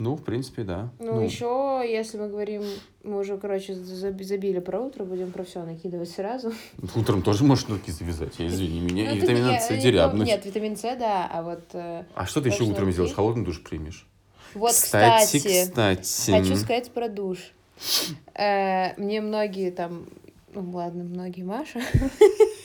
Ну, 0.00 0.16
в 0.16 0.22
принципе, 0.24 0.62
да. 0.64 0.90
Ну, 0.98 1.20
еще, 1.20 1.82
если 1.86 2.16
мы 2.18 2.28
говорим, 2.28 2.62
мы 3.04 3.18
уже, 3.18 3.36
короче, 3.36 3.74
заб- 3.74 4.22
забили 4.22 4.58
про 4.58 4.80
утро, 4.80 5.04
будем 5.04 5.30
про 5.30 5.44
все 5.44 5.62
накидывать 5.62 6.08
сразу. 6.10 6.52
Утром 6.96 7.22
тоже 7.22 7.44
можешь 7.44 7.66
шнурки 7.66 7.90
завязать, 7.90 8.34
я 8.38 8.46
извини 8.46 8.80
меня. 8.80 9.10
Ну, 9.10 9.16
и 9.16 9.20
витамин 9.20 9.60
С 9.60 9.70
не 9.70 9.78
дерябнуть. 9.78 10.26
Нет, 10.26 10.44
витамин 10.46 10.76
С, 10.76 10.82
да, 10.96 11.28
а 11.30 11.42
вот... 11.42 11.60
э, 11.74 12.04
А 12.14 12.26
что 12.26 12.40
ты 12.40 12.48
еще 12.48 12.64
утром 12.64 12.90
сделаешь? 12.90 13.14
Холодный 13.14 13.44
душ 13.44 13.62
примешь? 13.62 14.08
Вот, 14.54 14.72
кстати, 14.72 15.36
кстати, 15.36 16.00
кстати. 16.00 16.30
хочу 16.48 16.56
сказать 16.56 16.90
про 16.90 17.08
душ. 17.08 17.38
Э, 18.34 18.94
Мне 19.00 19.20
многие 19.20 19.70
там... 19.70 20.06
Ну, 20.52 20.68
ладно, 20.72 21.04
многие 21.04 21.42
Маша. 21.42 21.80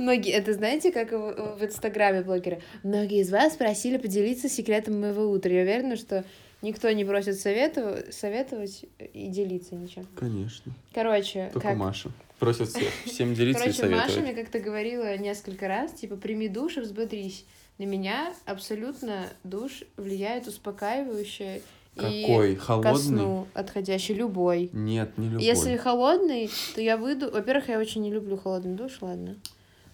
Многие, 0.00 0.32
это 0.32 0.54
знаете, 0.54 0.90
как 0.92 1.12
в, 1.12 1.58
в 1.58 1.64
Инстаграме 1.64 2.22
блогеры? 2.22 2.60
Многие 2.82 3.20
из 3.20 3.30
вас 3.30 3.54
просили 3.56 3.98
поделиться 3.98 4.48
секретом 4.48 5.00
моего 5.00 5.30
утра. 5.30 5.52
Я 5.52 5.62
уверена, 5.62 5.96
что 5.96 6.24
никто 6.62 6.90
не 6.90 7.04
просит 7.04 7.38
советов- 7.38 8.12
советовать 8.12 8.84
и 9.12 9.28
делиться 9.28 9.74
ничем. 9.74 10.06
Конечно. 10.16 10.72
Короче, 10.94 11.50
Только 11.52 11.68
как... 11.68 11.76
Маша. 11.76 12.10
Просят 12.38 12.70
всех, 12.70 12.88
всем 13.04 13.34
делиться 13.34 13.64
и 13.64 13.72
Короче, 13.72 13.94
Маша 13.94 14.08
советовать. 14.12 14.34
мне 14.34 14.42
как-то 14.42 14.60
говорила 14.60 15.16
несколько 15.18 15.68
раз, 15.68 15.92
типа, 15.92 16.16
прими 16.16 16.48
душ 16.48 16.78
и 16.78 16.80
взбодрись. 16.80 17.44
На 17.76 17.84
меня 17.84 18.32
абсолютно 18.46 19.26
душ 19.44 19.82
влияет 19.98 20.46
успокаивающе 20.46 21.60
и 21.96 22.22
Какой? 22.22 22.56
ко 22.56 22.62
Холодный? 22.62 22.98
сну 23.02 23.46
отходящий, 23.52 24.14
любой. 24.14 24.70
Нет, 24.72 25.18
не 25.18 25.28
любой. 25.28 25.44
Если 25.44 25.76
холодный, 25.76 26.48
то 26.74 26.80
я 26.80 26.96
выйду... 26.96 27.30
Во-первых, 27.30 27.68
я 27.68 27.78
очень 27.78 28.00
не 28.00 28.10
люблю 28.10 28.38
холодный 28.38 28.74
душ, 28.74 28.98
ладно. 29.02 29.36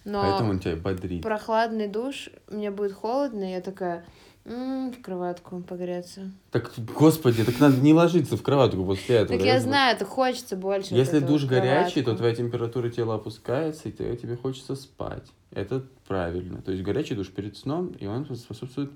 Но 0.07 0.21
Поэтому 0.21 0.51
он 0.51 0.59
тебя 0.59 0.77
бодрит. 0.77 1.21
прохладный 1.21 1.89
душ, 1.89 2.29
мне 2.49 2.71
будет 2.71 2.93
холодно, 2.93 3.43
и 3.43 3.51
я 3.51 3.61
такая, 3.61 4.05
«М, 4.45 4.93
в 4.93 5.01
кроватку 5.01 5.59
погреться. 5.59 6.31
Так, 6.51 6.71
господи, 6.97 7.43
так 7.43 7.59
надо 7.59 7.75
не 7.81 7.93
ложиться 7.93 8.37
в 8.37 8.41
кроватку 8.41 8.85
после 8.85 9.17
этого. 9.17 9.37
Так 9.37 9.45
я 9.45 9.59
знаю, 9.59 9.97
так 9.97 10.07
хочется 10.07 10.55
больше. 10.55 10.95
Если 10.95 11.19
душ 11.19 11.43
горячий, 11.43 12.01
то 12.01 12.15
твоя 12.15 12.33
температура 12.33 12.89
тела 12.89 13.15
опускается, 13.15 13.89
и 13.89 13.91
тебе, 13.91 14.37
хочется 14.37 14.75
спать. 14.75 15.25
Это 15.51 15.83
правильно. 16.07 16.61
То 16.61 16.71
есть 16.71 16.81
горячий 16.83 17.15
душ 17.15 17.29
перед 17.29 17.57
сном, 17.57 17.87
и 17.99 18.05
он 18.07 18.25
способствует 18.37 18.91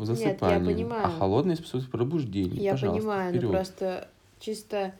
засыпанию. 0.00 0.66
понимаю. 0.66 1.04
А 1.06 1.10
холодный 1.10 1.54
способствует 1.54 1.92
пробуждению. 1.92 2.60
Я 2.60 2.72
Пожалуйста, 2.72 3.00
понимаю, 3.00 3.30
вперед. 3.30 3.44
но 3.44 3.50
просто 3.52 4.08
чисто 4.40 4.92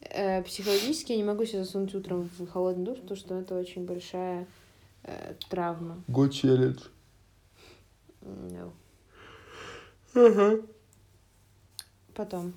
э, 0.00 0.42
психологически 0.42 1.12
я 1.12 1.18
не 1.18 1.24
могу 1.24 1.44
себя 1.44 1.64
засунуть 1.64 1.94
утром 1.94 2.28
в 2.38 2.46
холодный 2.48 2.84
душ, 2.84 2.98
потому 2.98 3.16
что 3.16 3.34
это 3.38 3.54
очень 3.58 3.84
большая 3.86 4.46
э, 5.04 5.34
травма. 5.48 6.02
Go 6.08 6.28
challenge. 6.28 6.82
No. 8.22 8.72
Ага. 10.14 10.62
Потом. 12.14 12.52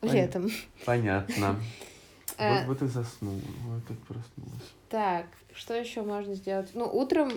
Понятно. 0.00 0.18
Летом. 0.18 0.50
Понятно. 0.84 1.60
Э, 2.38 2.60
Вот 2.60 2.68
бы 2.68 2.74
ты 2.74 2.88
заснул, 2.88 3.38
вот 3.66 3.82
как 3.86 3.98
проснулась. 3.98 4.62
Так, 4.88 5.26
что 5.54 5.74
еще 5.74 6.02
можно 6.02 6.34
сделать? 6.34 6.70
Ну, 6.74 6.84
утром 6.86 7.30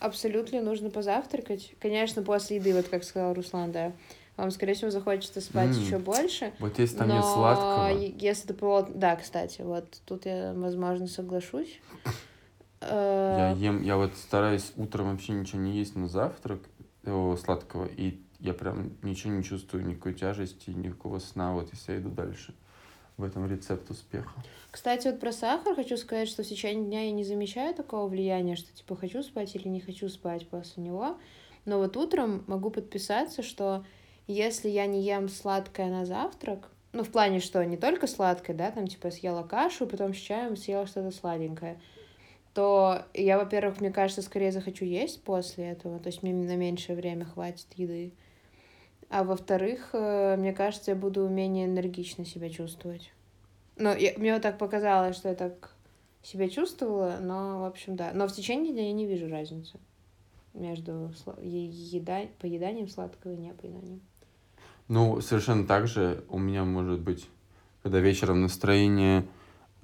абсолютно 0.00 0.62
нужно 0.62 0.90
позавтракать. 0.90 1.74
Конечно, 1.80 2.22
после 2.22 2.56
еды, 2.56 2.74
вот 2.74 2.88
как 2.88 3.04
сказал 3.04 3.34
Руслан, 3.34 3.70
да. 3.72 3.92
Вам, 4.36 4.50
скорее 4.50 4.74
всего, 4.74 4.90
захочется 4.90 5.40
спать 5.40 5.76
еще 5.76 5.98
больше. 5.98 6.52
Вот 6.58 6.78
если 6.78 6.96
там 6.96 7.08
но 7.08 7.16
нет 7.16 7.24
сладкого, 7.24 7.88
если 7.98 8.48
ты 8.48 8.54
плотно... 8.54 8.94
Да, 8.94 9.16
кстати, 9.16 9.60
вот 9.60 10.00
тут 10.06 10.24
я, 10.26 10.52
возможно, 10.54 11.06
соглашусь. 11.06 11.80
Э, 12.84 13.36
я 13.38 13.68
ем, 13.68 13.80
я 13.82 13.96
вот 13.96 14.10
стараюсь 14.16 14.72
утром 14.76 15.12
вообще 15.12 15.34
ничего 15.34 15.60
не 15.60 15.70
есть 15.78 15.94
на 15.94 16.08
завтрак 16.08 16.58
о, 17.06 17.36
сладкого, 17.36 17.86
и 17.86 18.20
я 18.40 18.54
прям 18.54 18.96
ничего 19.02 19.32
не 19.32 19.44
чувствую, 19.44 19.86
никакой 19.86 20.14
тяжести, 20.14 20.70
никакого 20.70 21.20
сна, 21.20 21.52
вот 21.52 21.72
если 21.72 21.92
я 21.92 21.98
иду 21.98 22.10
дальше. 22.10 22.54
в 23.16 23.22
этом 23.22 23.46
рецепт 23.48 23.88
успеха. 23.88 24.32
Кстати, 24.72 25.06
вот 25.06 25.20
про 25.20 25.30
сахар 25.30 25.76
хочу 25.76 25.96
сказать, 25.96 26.28
что 26.28 26.42
в 26.42 26.46
течение 26.46 26.84
дня 26.84 27.04
я 27.04 27.12
не 27.12 27.22
замечаю 27.22 27.72
такого 27.72 28.08
влияния, 28.08 28.56
что 28.56 28.72
типа 28.72 28.96
хочу 28.96 29.22
спать 29.22 29.54
или 29.54 29.68
не 29.68 29.80
хочу 29.80 30.08
спать 30.08 30.48
после 30.48 30.82
него. 30.82 31.18
Но 31.64 31.78
вот 31.78 31.96
утром 31.96 32.42
могу 32.48 32.70
подписаться, 32.70 33.42
что 33.42 33.84
если 34.26 34.68
я 34.68 34.86
не 34.86 35.02
ем 35.02 35.28
сладкое 35.28 35.88
на 35.88 36.04
завтрак, 36.04 36.70
ну, 36.92 37.04
в 37.04 37.10
плане, 37.10 37.40
что 37.40 37.64
не 37.64 37.76
только 37.76 38.06
сладкое, 38.06 38.54
да, 38.54 38.70
там, 38.70 38.86
типа, 38.86 39.10
съела 39.10 39.42
кашу, 39.42 39.86
потом 39.86 40.14
с 40.14 40.18
чаем 40.18 40.56
съела 40.56 40.86
что-то 40.86 41.10
сладенькое, 41.10 41.80
то 42.54 43.02
я, 43.14 43.38
во-первых, 43.38 43.80
мне 43.80 43.90
кажется, 43.90 44.20
скорее 44.20 44.52
захочу 44.52 44.84
есть 44.84 45.22
после 45.24 45.70
этого, 45.70 45.98
то 45.98 46.08
есть 46.08 46.22
мне 46.22 46.34
на 46.34 46.56
меньшее 46.56 46.96
время 46.96 47.24
хватит 47.24 47.66
еды. 47.76 48.12
А 49.08 49.24
во-вторых, 49.24 49.90
э, 49.92 50.36
мне 50.36 50.52
кажется, 50.52 50.90
я 50.90 50.96
буду 50.96 51.28
менее 51.28 51.66
энергично 51.66 52.24
себя 52.24 52.50
чувствовать. 52.50 53.12
Ну, 53.76 53.94
я, 53.94 54.12
мне 54.16 54.34
вот 54.34 54.42
так 54.42 54.58
показалось, 54.58 55.16
что 55.16 55.28
я 55.28 55.34
так 55.34 55.74
себя 56.22 56.48
чувствовала, 56.48 57.18
но, 57.20 57.60
в 57.60 57.64
общем, 57.64 57.96
да. 57.96 58.12
Но 58.14 58.28
в 58.28 58.32
течение 58.32 58.72
дня 58.72 58.86
я 58.86 58.92
не 58.92 59.06
вижу 59.06 59.28
разницы 59.28 59.78
между 60.54 61.10
еда, 61.40 62.22
поеданием 62.38 62.88
сладкого 62.88 63.32
и 63.32 63.38
непоеданием. 63.38 64.02
Ну, 64.92 65.22
совершенно 65.22 65.66
так 65.66 65.88
же 65.88 66.22
у 66.28 66.38
меня 66.38 66.64
может 66.64 67.00
быть, 67.00 67.26
когда 67.82 67.98
вечером 67.98 68.42
настроение 68.42 69.24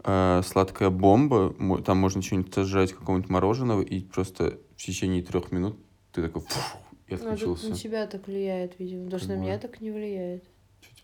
э, 0.05 0.43
сладкая 0.45 0.91
бомба, 0.91 1.55
там 1.83 1.97
можно 1.97 2.21
что-нибудь 2.21 2.53
сожрать, 2.53 2.93
какого-нибудь 2.93 3.31
мороженого, 3.31 3.81
и 3.81 4.00
просто 4.00 4.59
в 4.77 4.83
течение 4.83 5.23
трех 5.23 5.50
минут 5.50 5.79
ты 6.12 6.21
такой 6.21 6.43
фух, 6.43 6.83
и 7.07 7.15
отключился. 7.15 7.65
Ну, 7.65 7.71
на 7.71 7.77
тебя 7.77 8.07
так 8.07 8.27
влияет, 8.27 8.79
видимо, 8.79 9.05
потому 9.07 9.21
что 9.21 9.29
на 9.31 9.41
меня 9.41 9.59
так 9.59 9.81
не 9.81 9.91
влияет. 9.91 10.45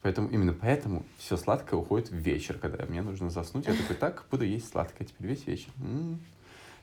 Поэтому 0.03 0.29
именно 0.29 0.53
поэтому 0.53 1.07
все 1.17 1.39
сладкое 1.39 1.81
уходит 1.81 2.11
в 2.11 2.15
вечер, 2.15 2.59
когда 2.59 2.85
мне 2.85 3.01
нужно 3.01 3.31
заснуть. 3.31 3.67
Я 3.67 3.73
такой, 3.73 3.97
так, 3.97 4.27
буду 4.31 4.45
есть 4.45 4.69
сладкое 4.69 5.09
теперь 5.09 5.29
весь 5.29 5.47
вечер. 5.47 5.71
М-м-м. 5.79 6.21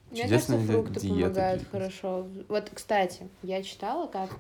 Мне 0.10 0.28
кажется, 0.28 0.58
фрукты 0.58 1.00
диета, 1.00 1.10
помогают 1.10 1.68
хорошо. 1.70 2.28
Вот, 2.50 2.72
кстати, 2.74 3.30
я 3.44 3.62
читала 3.62 4.08
как 4.08 4.32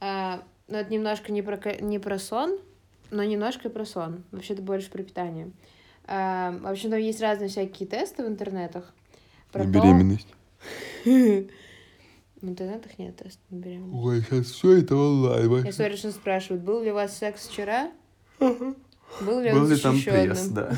а, 0.00 0.42
но 0.68 0.78
это 0.78 0.92
немножко 0.92 1.32
не 1.32 1.42
про, 1.42 1.58
не 1.80 1.98
про 1.98 2.18
сон, 2.18 2.58
но 3.10 3.22
немножко 3.24 3.68
и 3.68 3.70
про 3.70 3.84
сон. 3.84 4.24
Вообще-то 4.32 4.62
больше 4.62 4.90
про 4.90 5.02
питание. 5.02 5.50
А, 6.06 6.52
в 6.52 6.66
общем, 6.66 6.90
там 6.90 6.98
есть 6.98 7.20
разные 7.20 7.48
всякие 7.48 7.88
тесты 7.88 8.24
в 8.24 8.28
интернетах. 8.28 8.92
Про 9.52 9.64
на 9.64 9.70
беременность. 9.70 10.28
В 11.04 12.48
интернетах 12.48 12.98
нет 12.98 13.16
тестов 13.16 13.40
на 13.48 13.56
беременность. 13.56 14.04
Ой, 14.04 14.20
сейчас 14.20 14.46
все 14.48 14.78
это 14.78 14.96
онлайн. 14.96 15.64
Я 15.64 15.72
смотрю, 15.72 15.96
что 15.96 16.10
спрашивают, 16.10 16.62
был 16.62 16.82
ли 16.82 16.90
у 16.90 16.94
вас 16.94 17.16
секс 17.16 17.48
вчера? 17.48 17.90
Был 19.20 19.40
ли 19.40 19.52
Был 19.52 19.66
ли 19.66 19.76
там 19.76 19.98
пресс, 20.00 20.48
да. 20.48 20.76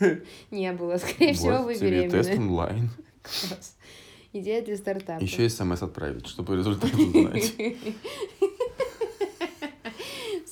Не 0.50 0.72
было. 0.72 0.98
Скорее 0.98 1.32
всего, 1.32 1.62
вы 1.62 1.78
беременны. 1.78 2.10
тест 2.10 2.34
онлайн. 2.34 2.90
Идея 4.34 4.62
для 4.62 4.76
стартапа. 4.76 5.22
Еще 5.22 5.48
смс 5.48 5.82
отправить, 5.82 6.26
чтобы 6.26 6.56
результат 6.56 6.92
узнать. 6.92 7.54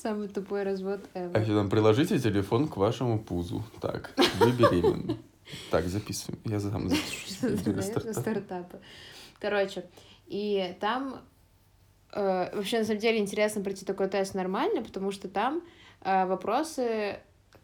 Самый 0.06 0.28
тупой 0.28 0.62
развод 0.62 1.00
ever. 1.14 1.32
А 1.34 1.40
еще 1.40 1.52
там 1.52 1.68
приложите 1.68 2.20
телефон 2.20 2.68
к 2.68 2.76
вашему 2.76 3.18
пузу. 3.18 3.64
Так, 3.80 4.12
вы 4.38 4.52
беременны. 4.52 5.16
Так, 5.70 5.86
записываем. 5.86 6.40
Я 6.44 6.60
сам 6.60 6.88
запишу. 6.88 7.72
Для 7.72 7.82
стартапа. 7.82 8.78
Короче, 9.40 9.84
и 10.26 10.76
там 10.80 11.22
э, 12.12 12.56
вообще 12.56 12.78
на 12.78 12.84
самом 12.84 13.00
деле 13.00 13.18
интересно 13.18 13.62
пройти 13.62 13.84
такой 13.84 14.08
тест 14.08 14.34
нормально, 14.34 14.82
потому 14.82 15.10
что 15.10 15.28
там 15.28 15.62
э, 16.02 16.26
вопросы, 16.26 17.18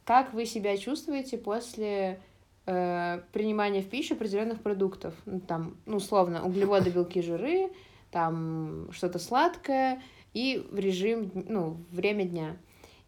как 0.05 0.35
вы 0.35 0.45
себя 0.45 0.77
чувствуете 0.77 1.39
после 1.39 2.21
э, 2.67 3.21
принимания 3.33 3.83
в 3.83 3.89
пищу 3.89 4.15
определенных 4.15 4.63
продуктов. 4.63 5.15
Ну, 5.27 5.39
там, 5.39 5.77
ну, 5.87 5.99
условно, 5.99 6.45
углеводы, 6.45 6.91
белки, 6.91 7.23
жиры, 7.23 7.71
там 8.11 8.89
что-то 8.93 9.21
сладкое, 9.21 10.03
и 10.35 10.67
в 10.71 10.79
режим, 10.79 11.31
ну, 11.35 11.77
время 11.91 12.25
дня. 12.25 12.57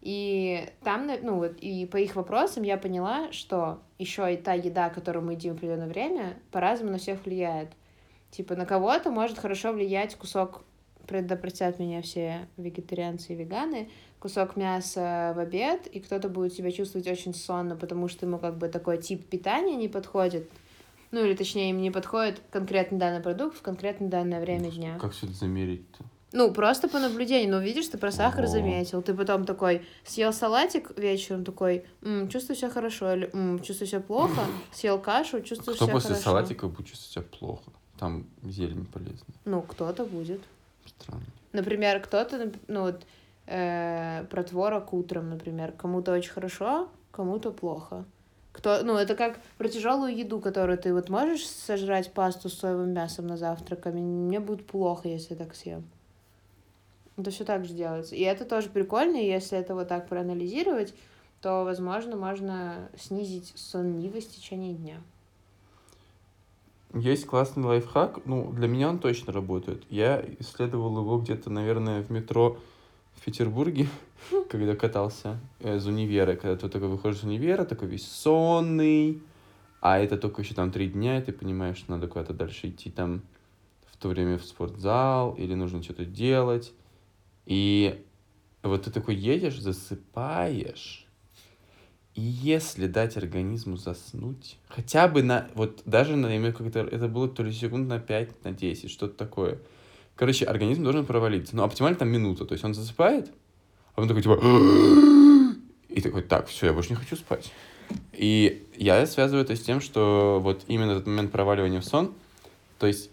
И 0.01 0.69
там, 0.83 1.09
ну 1.23 1.37
вот, 1.37 1.57
и 1.61 1.87
по 1.87 1.97
их 1.97 2.15
вопросам 2.15 2.61
я 2.61 2.77
поняла, 2.77 3.31
что 3.31 3.81
еще 3.97 4.31
и 4.33 4.37
та 4.37 4.53
еда, 4.53 4.89
которую 4.89 5.25
мы 5.25 5.33
едим 5.33 5.53
в 5.53 5.57
определенное 5.57 5.87
время, 5.87 6.37
по-разному 6.51 6.91
на 6.91 6.99
всех 6.99 7.25
влияет. 7.25 7.69
Типа 8.29 8.55
на 8.55 8.67
кого-то 8.67 9.09
может 9.09 9.39
хорошо 9.39 9.73
влиять 9.73 10.13
кусок, 10.15 10.63
предопростят 11.07 11.79
меня 11.79 12.03
все 12.03 12.47
вегетарианцы 12.57 13.33
и 13.33 13.35
веганы, 13.35 13.89
кусок 14.19 14.55
мяса 14.55 15.33
в 15.35 15.39
обед, 15.39 15.87
и 15.87 15.99
кто-то 15.99 16.29
будет 16.29 16.53
себя 16.53 16.71
чувствовать 16.71 17.07
очень 17.07 17.33
сонно, 17.33 17.75
потому 17.75 18.07
что 18.07 18.27
ему 18.27 18.37
как 18.37 18.59
бы 18.59 18.67
такой 18.67 18.99
тип 19.01 19.27
питания 19.27 19.75
не 19.75 19.87
подходит, 19.87 20.49
ну 21.09 21.25
или 21.25 21.35
точнее 21.35 21.71
им 21.71 21.81
не 21.81 21.89
подходит 21.89 22.41
конкретно 22.51 22.99
данный 22.99 23.21
продукт 23.21 23.57
в 23.57 23.61
конкретно 23.63 24.07
данное 24.07 24.41
время 24.41 24.69
дня. 24.69 24.99
Как 24.99 25.13
все 25.13 25.25
это 25.25 25.35
замерить-то? 25.35 26.05
Ну, 26.35 26.51
просто 26.51 26.89
по 26.89 26.99
наблюдению. 26.99 27.49
Ну, 27.49 27.61
видишь, 27.61 27.87
ты 27.87 27.97
про 27.97 28.11
сахар 28.11 28.43
О. 28.43 28.47
заметил. 28.47 29.01
Ты 29.01 29.13
потом 29.13 29.45
такой 29.45 29.85
съел 30.03 30.33
салатик 30.33 30.91
вечером, 30.97 31.45
такой, 31.45 31.85
м, 32.01 32.27
чувствую 32.27 32.57
себя 32.57 32.69
хорошо, 32.69 33.13
или 33.13 33.29
м, 33.33 33.61
чувствую 33.61 33.87
себя 33.87 34.01
плохо. 34.01 34.41
Съел 34.73 34.99
кашу, 34.99 35.41
чувствую 35.41 35.77
Кто 35.77 35.85
себя 35.85 35.93
после 35.93 36.15
салатика 36.15 36.67
будет 36.67 36.87
чувствовать 36.87 37.29
себя 37.29 37.39
плохо? 37.39 37.71
Там 37.97 38.25
зелень 38.43 38.85
полезна. 38.85 39.33
Ну, 39.45 39.61
кто-то 39.61 40.05
будет. 40.05 40.41
Странно. 40.85 41.23
Например, 41.53 42.01
кто-то, 42.01 42.51
ну 42.67 42.81
вот, 42.81 43.03
э, 43.47 44.25
про 44.29 44.43
творог 44.43 44.91
утром, 44.91 45.29
например. 45.29 45.71
Кому-то 45.71 46.11
очень 46.11 46.31
хорошо, 46.31 46.89
кому-то 47.11 47.51
плохо. 47.51 48.03
Кто, 48.51 48.83
ну, 48.83 48.97
это 48.97 49.15
как 49.15 49.39
про 49.57 49.69
тяжелую 49.69 50.13
еду, 50.13 50.41
которую 50.41 50.77
ты 50.77 50.93
вот 50.93 51.07
можешь 51.07 51.47
сожрать 51.47 52.11
пасту 52.11 52.49
с 52.49 52.55
соевым 52.55 52.91
мясом 52.91 53.25
на 53.25 53.37
завтрак, 53.37 53.87
а 53.87 53.91
мне 53.91 54.41
будет 54.41 54.67
плохо, 54.67 55.07
если 55.07 55.33
я 55.33 55.37
так 55.37 55.55
съем. 55.55 55.85
Это 57.17 57.31
все 57.31 57.45
так 57.45 57.65
же 57.65 57.73
делается. 57.73 58.15
И 58.15 58.21
это 58.21 58.45
тоже 58.45 58.69
прикольно, 58.69 59.17
если 59.17 59.57
это 59.57 59.73
вот 59.73 59.87
так 59.87 60.07
проанализировать, 60.07 60.93
то, 61.41 61.63
возможно, 61.63 62.15
можно 62.15 62.89
снизить 62.97 63.53
сонливость 63.55 64.33
в 64.33 64.35
течение 64.35 64.73
дня. 64.73 65.01
Есть 66.93 67.25
классный 67.25 67.63
лайфхак, 67.63 68.25
ну, 68.25 68.51
для 68.51 68.67
меня 68.67 68.89
он 68.89 68.99
точно 68.99 69.33
работает. 69.33 69.83
Я 69.89 70.23
исследовал 70.39 70.97
его 70.97 71.19
где-то, 71.19 71.49
наверное, 71.49 72.01
в 72.01 72.09
метро 72.09 72.57
в 73.15 73.23
Петербурге, 73.23 73.87
когда 74.49 74.75
катался 74.75 75.39
э, 75.59 75.77
из 75.77 75.85
универа. 75.85 76.35
Когда 76.35 76.55
ты 76.55 76.69
только 76.69 76.87
выходишь 76.87 77.19
из 77.19 77.23
универа, 77.23 77.65
такой 77.65 77.89
весь 77.89 78.09
сонный, 78.09 79.21
а 79.81 79.99
это 79.99 80.17
только 80.17 80.41
еще 80.41 80.53
там 80.53 80.71
три 80.71 80.87
дня, 80.87 81.19
и 81.19 81.21
ты 81.21 81.31
понимаешь, 81.31 81.77
что 81.77 81.91
надо 81.91 82.07
куда-то 82.07 82.33
дальше 82.33 82.69
идти 82.69 82.89
там 82.89 83.21
в 83.85 83.97
то 83.97 84.09
время 84.09 84.37
в 84.37 84.43
спортзал, 84.43 85.35
или 85.35 85.53
нужно 85.53 85.83
что-то 85.83 86.05
делать. 86.05 86.73
И 87.45 88.03
вот 88.63 88.83
ты 88.83 88.91
такой 88.91 89.15
едешь, 89.15 89.59
засыпаешь, 89.59 91.05
и 92.15 92.21
если 92.21 92.87
дать 92.87 93.17
организму 93.17 93.75
заснуть, 93.75 94.57
хотя 94.69 95.09
бы 95.09 95.21
на, 95.21 95.49
вот 95.53 95.81
даже 95.85 96.15
на, 96.15 96.51
как-то, 96.53 96.79
это 96.79 97.09
было 97.09 97.27
то 97.27 97.43
ли 97.43 97.51
секунд 97.51 97.89
на 97.89 97.99
5, 97.99 98.45
на 98.45 98.51
10, 98.51 98.89
что-то 98.89 99.17
такое. 99.17 99.59
Короче, 100.15 100.45
организм 100.45 100.83
должен 100.83 101.05
провалиться. 101.05 101.57
Ну, 101.57 101.63
оптимально 101.63 101.97
там 101.97 102.07
минута. 102.07 102.45
То 102.45 102.53
есть 102.53 102.63
он 102.63 102.73
засыпает, 102.73 103.29
а 103.95 104.01
он 104.01 104.07
такой, 104.07 104.23
типа, 104.23 104.39
и 105.89 105.99
такой, 105.99 106.21
так, 106.21 106.47
все, 106.47 106.67
я 106.67 106.73
больше 106.73 106.91
не 106.91 106.95
хочу 106.95 107.17
спать. 107.17 107.51
И 108.13 108.65
я 108.77 109.05
связываю 109.07 109.43
это 109.43 109.57
с 109.57 109.61
тем, 109.61 109.81
что 109.81 110.39
вот 110.41 110.63
именно 110.67 110.91
этот 110.91 111.07
момент 111.07 111.33
проваливания 111.33 111.81
в 111.81 111.85
сон, 111.85 112.13
то 112.79 112.87
есть 112.87 113.09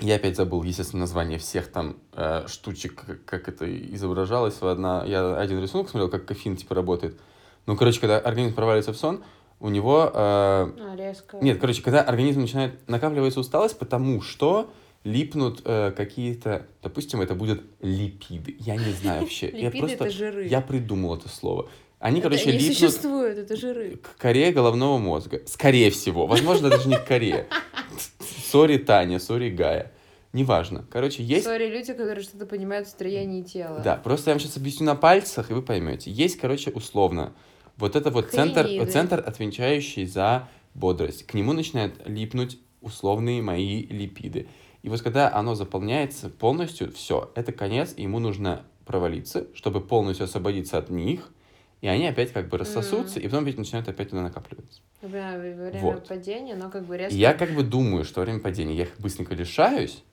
я 0.00 0.16
опять 0.16 0.36
забыл, 0.36 0.62
естественно, 0.62 1.00
название 1.00 1.38
всех 1.38 1.68
там 1.68 1.96
э, 2.12 2.46
штучек, 2.46 2.94
как, 2.94 3.24
как 3.24 3.48
это 3.48 3.66
изображалось. 3.94 4.56
Одна, 4.60 5.04
я 5.04 5.36
один 5.36 5.60
рисунок 5.60 5.88
смотрел, 5.88 6.10
как 6.10 6.26
кофеин 6.26 6.56
типа 6.56 6.74
работает. 6.74 7.18
Ну, 7.66 7.76
короче, 7.76 8.00
когда 8.00 8.18
организм 8.18 8.54
проваливается 8.54 8.92
в 8.92 8.96
сон, 8.96 9.22
у 9.60 9.68
него... 9.68 10.10
Э, 10.12 10.12
а, 10.14 10.94
резко. 10.96 11.38
Нет, 11.40 11.60
короче, 11.60 11.82
когда 11.82 12.02
организм 12.02 12.40
начинает 12.40 12.88
накапливается 12.88 13.40
усталость, 13.40 13.78
потому 13.78 14.22
что 14.22 14.70
липнут 15.04 15.62
э, 15.64 15.92
какие-то, 15.96 16.66
допустим, 16.82 17.20
это 17.20 17.34
будут 17.34 17.62
липиды. 17.80 18.56
Я 18.58 18.76
не 18.76 18.92
знаю 18.92 19.22
вообще. 19.22 19.46
Липиды 19.50 19.62
я 19.62 19.70
просто, 19.70 20.04
это 20.04 20.10
жиры. 20.10 20.46
Я 20.46 20.60
придумал 20.60 21.16
это 21.16 21.28
слово. 21.28 21.68
Они, 21.98 22.20
это 22.20 22.28
короче, 22.28 22.46
не 22.46 22.58
липнут... 22.58 22.78
существует, 22.78 23.38
это 23.38 23.56
жиры. 23.56 23.96
К 23.96 24.16
коре 24.16 24.52
головного 24.52 24.98
мозга. 24.98 25.42
Скорее 25.46 25.90
всего. 25.90 26.26
Возможно, 26.26 26.70
даже 26.70 26.88
не 26.88 26.96
к 26.96 27.06
коре. 27.06 27.46
Sorry 28.50 28.78
Таня, 28.78 29.20
sorry 29.20 29.50
Гая. 29.50 29.92
Неважно. 30.32 30.84
Короче, 30.90 31.22
есть... 31.22 31.44
Сори 31.44 31.68
люди, 31.68 31.92
которые 31.92 32.22
что-то 32.24 32.46
понимают 32.46 32.88
в 32.88 32.90
строении 32.90 33.42
тела. 33.42 33.80
Да, 33.80 33.96
просто 33.96 34.30
я 34.30 34.34
вам 34.34 34.40
сейчас 34.40 34.56
объясню 34.56 34.86
на 34.86 34.96
пальцах, 34.96 35.50
и 35.50 35.54
вы 35.54 35.62
поймете. 35.62 36.10
Есть, 36.10 36.36
короче, 36.36 36.70
условно, 36.70 37.32
вот 37.76 37.94
это 37.94 38.10
вот 38.10 38.30
центр, 38.30 38.68
центр, 38.88 39.22
отвечающий 39.24 40.04
за 40.04 40.48
бодрость. 40.74 41.26
К 41.26 41.34
нему 41.34 41.52
начинают 41.52 41.94
липнуть 42.06 42.58
условные 42.80 43.40
мои 43.40 43.86
липиды. 43.86 44.48
И 44.82 44.88
вот 44.88 45.00
когда 45.02 45.32
оно 45.32 45.54
заполняется 45.54 46.28
полностью, 46.28 46.92
все, 46.92 47.30
это 47.36 47.52
конец, 47.52 47.94
и 47.96 48.02
ему 48.02 48.18
нужно 48.18 48.62
провалиться, 48.84 49.46
чтобы 49.54 49.80
полностью 49.80 50.24
освободиться 50.24 50.78
от 50.78 50.90
них 50.90 51.30
и 51.80 51.88
они 51.88 52.06
опять 52.06 52.32
как 52.32 52.48
бы 52.48 52.58
рассосутся, 52.58 53.18
и 53.20 53.24
потом 53.24 53.44
опять 53.44 53.58
начинают 53.58 53.88
опять 53.88 54.10
туда 54.10 54.22
накапливаться. 54.22 54.80
Время 55.00 55.80
Вот. 55.80 56.08
падения, 56.08 56.54
но 56.54 56.70
как 56.70 56.84
бы 56.84 56.96
резко... 56.96 57.14
я 57.14 57.32
как 57.34 57.52
бы 57.52 57.62
думаю, 57.62 58.04
что 58.04 58.20
время 58.20 58.40
падения 58.40 58.74
я 58.74 58.82
их 58.84 58.98
быстренько 58.98 59.34
лишаюсь. 59.34 60.04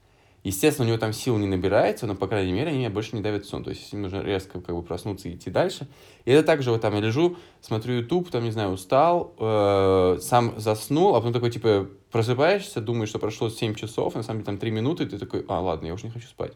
Естественно, 0.44 0.86
у 0.86 0.88
него 0.88 0.98
там 0.98 1.12
сил 1.12 1.38
не 1.38 1.48
набирается, 1.48 2.08
но, 2.08 2.16
по 2.16 2.26
крайней 2.26 2.54
мере, 2.54 2.70
они 2.70 2.78
меня 2.78 2.90
больше 2.90 3.18
не 3.18 3.22
давят 3.22 3.44
в 3.44 3.50
сон. 3.50 3.66
То 3.66 3.72
есть, 3.72 3.82
если 3.82 3.98
нужно 3.98 4.22
резко 4.22 4.62
как 4.62 4.74
бы 4.74 4.82
проснуться 4.82 5.28
и 5.28 5.36
идти 5.36 5.50
дальше. 5.50 5.88
И 6.24 6.32
это 6.32 6.46
также 6.46 6.72
вот 6.72 6.80
там 6.80 6.94
я 6.94 7.02
лежу, 7.02 7.36
смотрю 7.60 7.96
YouTube, 7.96 8.30
там, 8.30 8.46
не 8.46 8.52
знаю, 8.52 8.70
устал, 8.70 9.36
э, 9.38 10.20
сам 10.22 10.58
заснул, 10.58 11.16
а 11.16 11.20
потом 11.20 11.34
такой, 11.34 11.52
типа, 11.52 11.90
просыпаешься, 12.12 12.80
думаешь, 12.80 13.10
что 13.10 13.20
прошло 13.20 13.50
7 13.50 13.76
часов, 13.76 14.16
на 14.16 14.24
самом 14.24 14.40
деле 14.40 14.46
там 14.46 14.58
3 14.58 14.72
минуты, 14.72 15.04
и 15.04 15.08
ты 15.08 15.18
такой, 15.18 15.44
а, 15.50 15.60
ладно, 15.60 15.88
я 15.88 15.94
уже 15.94 16.06
не 16.06 16.12
хочу 16.12 16.28
спать. 16.28 16.54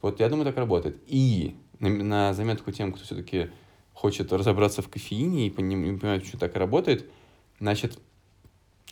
Вот 0.00 0.18
я 0.18 0.28
думаю, 0.28 0.44
так 0.44 0.56
работает. 0.56 1.00
И 1.06 1.54
на, 1.78 1.90
на 1.90 2.34
заметку 2.34 2.72
тем, 2.72 2.92
кто 2.92 3.04
все-таки 3.04 3.50
хочет 4.02 4.32
разобраться 4.32 4.82
в 4.82 4.88
кофеине 4.88 5.46
и 5.46 5.50
поним- 5.50 5.96
понимает, 5.98 6.26
что 6.26 6.36
так 6.36 6.56
работает, 6.56 7.08
значит, 7.60 7.98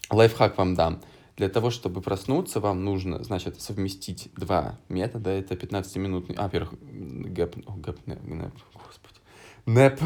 лайфхак 0.09 0.57
вам 0.57 0.77
дам. 0.77 1.03
Для 1.37 1.49
того, 1.49 1.71
чтобы 1.71 2.01
проснуться, 2.01 2.61
вам 2.61 2.85
нужно, 2.85 3.25
значит, 3.25 3.61
совместить 3.61 4.31
два 4.37 4.79
метода. 4.89 5.31
Это 5.31 5.55
15-минутный... 5.55 6.37
А, 6.37 6.45
во-первых, 6.45 6.75
gap... 6.81 7.57
о, 7.67 7.73
gap, 7.73 8.07
nap, 8.07 8.53
господи. 8.75 9.19
Нэп. 9.67 10.01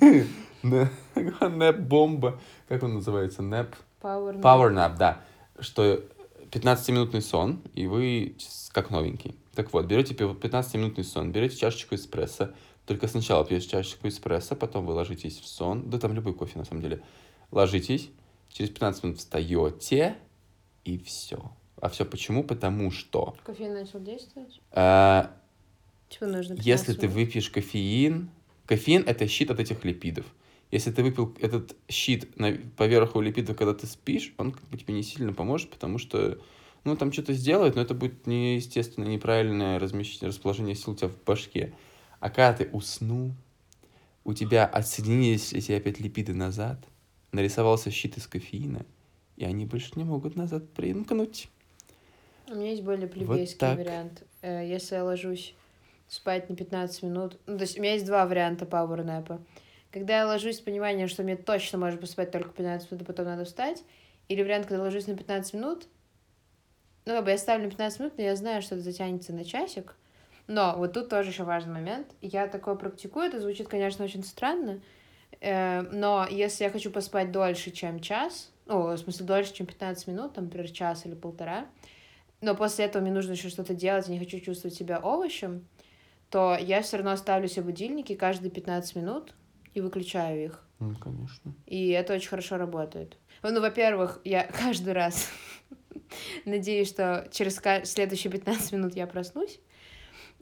Нэ- 0.62 0.90
Нэп-бомба. 1.40 2.38
Как 2.68 2.82
он 2.82 2.94
называется? 2.94 3.40
Нэп. 3.42 3.74
Power 4.02 4.34
nap. 4.34 4.42
Power 4.42 4.70
nap, 4.74 4.96
да. 4.98 5.22
Что 5.58 6.02
15-минутный 6.50 7.22
сон, 7.22 7.62
и 7.74 7.86
вы 7.86 8.36
как 8.72 8.90
новенький. 8.90 9.36
Так 9.54 9.72
вот, 9.72 9.86
берете 9.86 10.14
пи- 10.14 10.24
15-минутный 10.24 11.04
сон, 11.04 11.32
берете 11.32 11.56
чашечку 11.56 11.94
эспрессо, 11.94 12.50
только 12.90 13.06
сначала 13.06 13.44
пьете 13.44 13.68
чашечку 13.68 14.08
эспрессо, 14.08 14.56
потом 14.56 14.84
вы 14.84 14.94
ложитесь 14.94 15.38
в 15.38 15.46
сон, 15.46 15.88
да 15.88 16.00
там 16.00 16.12
любой 16.12 16.34
кофе 16.34 16.58
на 16.58 16.64
самом 16.64 16.82
деле, 16.82 17.00
ложитесь, 17.52 18.10
через 18.48 18.68
15 18.70 19.04
минут 19.04 19.18
встаете, 19.18 20.16
и 20.84 20.98
все. 20.98 21.52
А 21.80 21.88
все 21.88 22.04
почему? 22.04 22.42
Потому 22.42 22.90
что 22.90 23.36
Кофеин 23.44 23.74
начал 23.74 24.00
действовать? 24.00 24.60
э, 24.72 25.22
Типа 26.08 26.26
нужно 26.26 26.56
15 26.56 26.66
если 26.66 26.94
ты 26.94 27.02
минут. 27.06 27.14
выпьешь 27.14 27.48
кофеин, 27.50 28.28
кофеин 28.66 29.04
это 29.06 29.28
щит 29.28 29.52
от 29.52 29.60
этих 29.60 29.84
липидов. 29.84 30.26
Если 30.72 30.90
ты 30.90 31.04
выпил 31.04 31.36
этот 31.40 31.76
щит 31.88 32.36
на, 32.40 32.58
поверху 32.76 33.20
липидов, 33.20 33.56
когда 33.56 33.72
ты 33.72 33.86
спишь, 33.86 34.34
он 34.36 34.50
как 34.50 34.64
бы 34.68 34.76
тебе 34.76 34.94
не 34.94 35.04
сильно 35.04 35.32
поможет, 35.32 35.70
потому 35.70 35.98
что 35.98 36.40
ну, 36.82 36.96
там 36.96 37.12
что-то 37.12 37.34
сделает, 37.34 37.76
но 37.76 37.82
это 37.82 37.94
будет 37.94 38.26
неестественно, 38.26 39.04
неправильное 39.04 39.78
размещение, 39.78 40.28
расположение 40.28 40.74
сил 40.74 40.94
у 40.94 40.96
тебя 40.96 41.06
в 41.06 41.22
башке. 41.22 41.72
А 42.20 42.28
когда 42.28 42.52
ты 42.52 42.68
уснул, 42.72 43.32
у 44.24 44.34
тебя 44.34 44.66
отсоединились 44.66 45.52
эти 45.52 45.72
опять 45.72 46.00
липиды 46.00 46.34
назад, 46.34 46.78
нарисовался 47.32 47.90
щит 47.90 48.18
из 48.18 48.26
кофеина, 48.26 48.84
и 49.36 49.44
они 49.44 49.64
больше 49.64 49.92
не 49.96 50.04
могут 50.04 50.36
назад 50.36 50.70
примкнуть. 50.72 51.48
У 52.48 52.54
меня 52.54 52.70
есть 52.70 52.82
более 52.82 53.08
плебейский 53.08 53.58
так. 53.58 53.78
вариант. 53.78 54.22
Э, 54.42 54.66
Если 54.66 54.96
я 54.96 55.04
ложусь 55.04 55.54
спать 56.08 56.50
на 56.50 56.56
15 56.56 57.02
минут... 57.04 57.38
Ну, 57.46 57.56
то 57.56 57.62
есть 57.62 57.78
у 57.78 57.80
меня 57.80 57.94
есть 57.94 58.06
два 58.06 58.26
варианта 58.26 58.66
пауэрнэпа. 58.66 59.40
Когда 59.92 60.18
я 60.18 60.26
ложусь 60.26 60.56
с 60.56 60.60
пониманием, 60.60 61.08
что 61.08 61.22
мне 61.22 61.36
точно 61.36 61.78
можно 61.78 61.98
поспать 61.98 62.32
только 62.32 62.50
15 62.50 62.90
минут, 62.90 63.02
а 63.02 63.06
потом 63.06 63.26
надо 63.26 63.44
встать. 63.44 63.82
Или 64.28 64.42
вариант, 64.42 64.66
когда 64.66 64.82
ложусь 64.82 65.06
на 65.06 65.16
15 65.16 65.54
минут, 65.54 65.86
ну, 67.06 67.14
как 67.14 67.24
бы 67.24 67.30
я 67.30 67.38
ставлю 67.38 67.64
на 67.64 67.70
15 67.70 68.00
минут, 68.00 68.12
но 68.16 68.24
я 68.24 68.36
знаю, 68.36 68.62
что 68.62 68.74
это 68.74 68.84
затянется 68.84 69.32
на 69.32 69.44
часик. 69.44 69.96
Но 70.50 70.74
вот 70.76 70.94
тут 70.94 71.08
тоже 71.08 71.30
еще 71.30 71.44
важный 71.44 71.72
момент. 71.72 72.08
Я 72.20 72.48
такое 72.48 72.74
практикую, 72.74 73.26
это 73.26 73.38
звучит, 73.38 73.68
конечно, 73.68 74.04
очень 74.04 74.24
странно, 74.24 74.80
э, 75.40 75.82
но 75.82 76.26
если 76.28 76.64
я 76.64 76.70
хочу 76.70 76.90
поспать 76.90 77.30
дольше, 77.30 77.70
чем 77.70 78.00
час, 78.00 78.50
ну, 78.66 78.82
в 78.82 78.98
смысле, 78.98 79.26
дольше, 79.26 79.54
чем 79.54 79.66
15 79.66 80.08
минут, 80.08 80.32
там, 80.34 80.46
например, 80.46 80.68
час 80.72 81.06
или 81.06 81.14
полтора, 81.14 81.66
но 82.40 82.56
после 82.56 82.86
этого 82.86 83.00
мне 83.00 83.12
нужно 83.12 83.30
еще 83.30 83.48
что-то 83.48 83.74
делать, 83.74 84.08
я 84.08 84.14
не 84.14 84.18
хочу 84.18 84.40
чувствовать 84.40 84.74
себя 84.74 84.98
овощем, 84.98 85.68
то 86.30 86.56
я 86.60 86.82
все 86.82 86.96
равно 86.96 87.14
ставлю 87.14 87.46
себе 87.46 87.66
будильники 87.66 88.16
каждые 88.16 88.50
15 88.50 88.96
минут 88.96 89.34
и 89.74 89.80
выключаю 89.80 90.46
их. 90.46 90.64
Ну, 90.80 90.96
конечно. 90.96 91.54
И 91.66 91.90
это 91.90 92.14
очень 92.14 92.28
хорошо 92.28 92.56
работает. 92.56 93.18
Ну, 93.44 93.60
во-первых, 93.60 94.20
я 94.24 94.50
каждый 94.60 94.94
раз 94.94 95.30
надеюсь, 96.44 96.88
что 96.88 97.28
через 97.30 97.60
следующие 97.88 98.32
15 98.32 98.72
минут 98.72 98.96
я 98.96 99.06
проснусь 99.06 99.60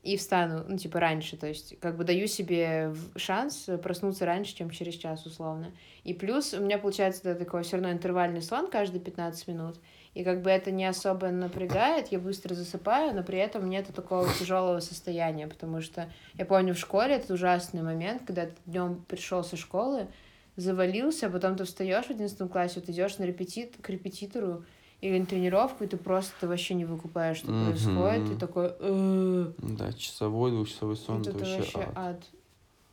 и 0.08 0.16
встану, 0.16 0.64
ну, 0.66 0.78
типа, 0.78 1.00
раньше. 1.00 1.36
То 1.36 1.46
есть, 1.46 1.78
как 1.80 1.96
бы 1.98 2.04
даю 2.04 2.26
себе 2.26 2.94
шанс 3.16 3.68
проснуться 3.82 4.24
раньше, 4.24 4.56
чем 4.56 4.70
через 4.70 4.94
час, 4.94 5.26
условно. 5.26 5.70
И 6.02 6.14
плюс 6.14 6.54
у 6.54 6.62
меня 6.62 6.78
получается 6.78 7.28
это 7.28 7.44
такой 7.44 7.62
все 7.62 7.76
равно 7.76 7.92
интервальный 7.92 8.40
сон 8.40 8.70
каждые 8.70 9.02
15 9.02 9.48
минут. 9.48 9.76
И 10.14 10.24
как 10.24 10.40
бы 10.40 10.48
это 10.48 10.70
не 10.70 10.86
особо 10.86 11.28
напрягает, 11.28 12.08
я 12.08 12.18
быстро 12.18 12.54
засыпаю, 12.54 13.14
но 13.14 13.22
при 13.22 13.38
этом 13.38 13.68
нет 13.68 13.88
такого 13.94 14.26
тяжелого 14.32 14.80
состояния, 14.80 15.46
потому 15.46 15.82
что 15.82 16.10
я 16.34 16.46
помню 16.46 16.74
в 16.74 16.78
школе 16.78 17.16
этот 17.16 17.32
ужасный 17.32 17.82
момент, 17.82 18.22
когда 18.26 18.46
ты 18.46 18.54
днем 18.64 19.04
пришел 19.06 19.44
со 19.44 19.56
школы, 19.56 20.08
завалился, 20.56 21.26
а 21.26 21.30
потом 21.30 21.56
ты 21.56 21.64
встаешь 21.64 22.06
в 22.06 22.10
11 22.10 22.50
классе, 22.50 22.80
вот 22.80 22.88
идешь 22.88 23.18
на 23.18 23.24
репетит, 23.24 23.76
к 23.82 23.90
репетитору 23.90 24.64
или 25.00 25.18
на 25.18 25.26
тренировку, 25.26 25.84
и 25.84 25.86
ты 25.86 25.96
просто 25.96 26.48
вообще 26.48 26.74
не 26.74 26.84
выкупаешь, 26.84 27.38
что 27.38 27.46
происходит, 27.46 28.32
и 28.32 28.36
такой... 28.38 28.72
«Э, 28.80 29.52
Да, 29.58 29.92
часовой, 29.92 30.50
двухчасовой 30.50 30.96
сон, 30.96 31.20
это 31.20 31.30
это 31.30 31.38
вообще, 31.38 31.56
вообще 31.58 31.78
ад. 31.78 31.96
ад. 31.96 32.22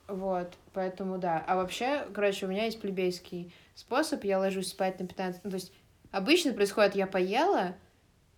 Вот, 0.07 0.53
поэтому 0.73 1.17
да. 1.17 1.43
А 1.47 1.55
вообще, 1.55 2.05
короче, 2.13 2.45
у 2.45 2.49
меня 2.49 2.65
есть 2.65 2.79
плебейский 2.79 3.51
способ, 3.73 4.23
я 4.23 4.37
ложусь 4.37 4.67
спать 4.67 4.99
на 4.99 5.07
15... 5.07 5.43
Ну, 5.43 5.49
то 5.49 5.55
есть 5.55 5.73
обычно 6.11 6.53
происходит, 6.53 6.95
я 6.95 7.07
поела, 7.07 7.75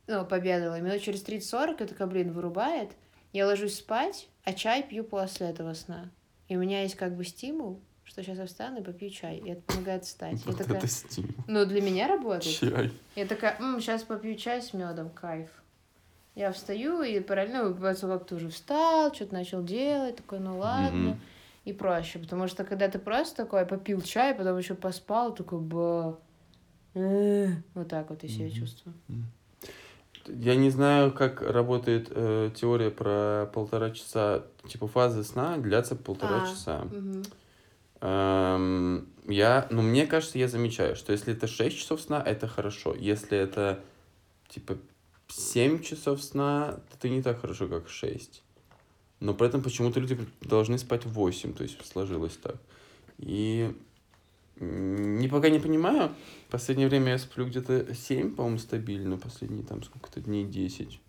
ну, 0.07 0.25
пообедала, 0.25 0.77
и 0.77 0.81
минут 0.81 1.01
через 1.01 1.23
30-40 1.25 1.73
это 1.73 1.87
такая, 1.87 2.07
блин, 2.07 2.31
вырубает, 2.31 2.91
я 3.33 3.45
ложусь 3.45 3.75
спать, 3.75 4.29
а 4.45 4.53
чай 4.53 4.81
пью 4.81 5.03
после 5.03 5.47
этого 5.47 5.73
сна. 5.73 6.09
И 6.47 6.55
у 6.55 6.59
меня 6.59 6.83
есть 6.83 6.95
как 6.95 7.15
бы 7.17 7.25
стимул, 7.25 7.81
что 8.07 8.23
сейчас 8.23 8.37
я 8.37 8.45
встану 8.45 8.79
и 8.79 8.83
попью 8.83 9.09
чай, 9.09 9.37
и 9.37 9.49
это 9.49 9.61
помогает 9.61 10.05
встать. 10.05 10.43
Я 10.45 10.51
Вот 10.51 10.57
такая, 10.57 10.77
это 10.77 10.87
стимул. 10.87 11.29
ну, 11.47 11.65
для 11.65 11.81
меня 11.81 12.07
работает. 12.07 12.55
Чай. 12.55 12.91
Я 13.15 13.25
такая, 13.25 13.57
сейчас 13.79 14.03
попью 14.03 14.35
чай 14.35 14.61
с 14.61 14.73
медом, 14.73 15.09
кайф. 15.09 15.49
Я 16.35 16.51
встаю 16.51 17.01
и 17.01 17.19
параллельно, 17.19 17.73
как 17.73 18.27
ты 18.27 18.35
уже 18.35 18.49
встал, 18.49 19.13
что-то 19.13 19.33
начал 19.33 19.63
делать, 19.63 20.17
такой, 20.17 20.39
ну 20.39 20.57
ладно. 20.59 21.09
Мгм. 21.11 21.19
И 21.65 21.73
проще, 21.73 22.19
потому 22.19 22.47
что 22.47 22.63
когда 22.63 22.87
ты 22.87 22.97
просто 22.97 23.43
такой 23.43 23.65
попил 23.65 24.01
чай, 24.01 24.33
потом 24.33 24.57
еще 24.57 24.73
поспал, 24.73 25.35
такой, 25.35 25.59
ба, 25.59 26.17
э, 26.93 27.47
вот 27.73 27.89
так 27.89 28.09
вот 28.09 28.23
я 28.23 28.29
себя 28.29 28.45
Мгм. 28.45 28.53
чувствую. 28.55 28.95
Я 30.27 30.55
не 30.55 30.69
знаю, 30.69 31.11
как 31.11 31.41
работает 31.41 32.07
э, 32.11 32.51
теория 32.55 32.91
про 32.91 33.49
полтора 33.53 33.91
часа, 33.91 34.45
типа 34.67 34.87
фазы 34.87 35.23
сна 35.23 35.57
длятся 35.57 35.95
полтора 35.95 36.37
А, 36.37 36.45
часа. 36.45 36.81
Мгм. 36.91 37.23
Эм, 38.01 39.07
я, 39.27 39.67
ну, 39.71 39.81
мне 39.81 40.05
кажется, 40.05 40.37
я 40.37 40.47
замечаю, 40.47 40.95
что 40.95 41.11
если 41.11 41.33
это 41.33 41.47
6 41.47 41.77
часов 41.77 42.01
сна, 42.01 42.21
это 42.23 42.47
хорошо. 42.47 42.95
Если 42.95 43.37
это, 43.37 43.83
типа, 44.49 44.77
7 45.27 45.81
часов 45.81 46.21
сна, 46.21 46.79
то 46.89 46.97
это 46.97 47.09
не 47.09 47.21
так 47.21 47.41
хорошо, 47.41 47.67
как 47.67 47.89
6. 47.89 48.43
Но 49.19 49.33
при 49.33 49.47
этом 49.47 49.63
почему-то 49.63 49.99
люди 49.99 50.17
должны 50.41 50.77
спать 50.77 51.05
8, 51.05 51.53
то 51.53 51.63
есть 51.63 51.83
сложилось 51.85 52.37
так. 52.37 52.57
И 53.17 53.75
не 54.59 55.27
пока 55.27 55.49
не 55.49 55.59
понимаю. 55.59 56.11
Последнее 56.49 56.87
время 56.87 57.13
я 57.13 57.17
сплю 57.17 57.45
где-то 57.45 57.93
7, 57.93 58.35
по-моему, 58.35 58.59
стабильно. 58.59 59.17
Последние 59.17 59.63
там 59.63 59.83
сколько-то 59.83 60.21
дней 60.21 60.45
10. 60.45 60.99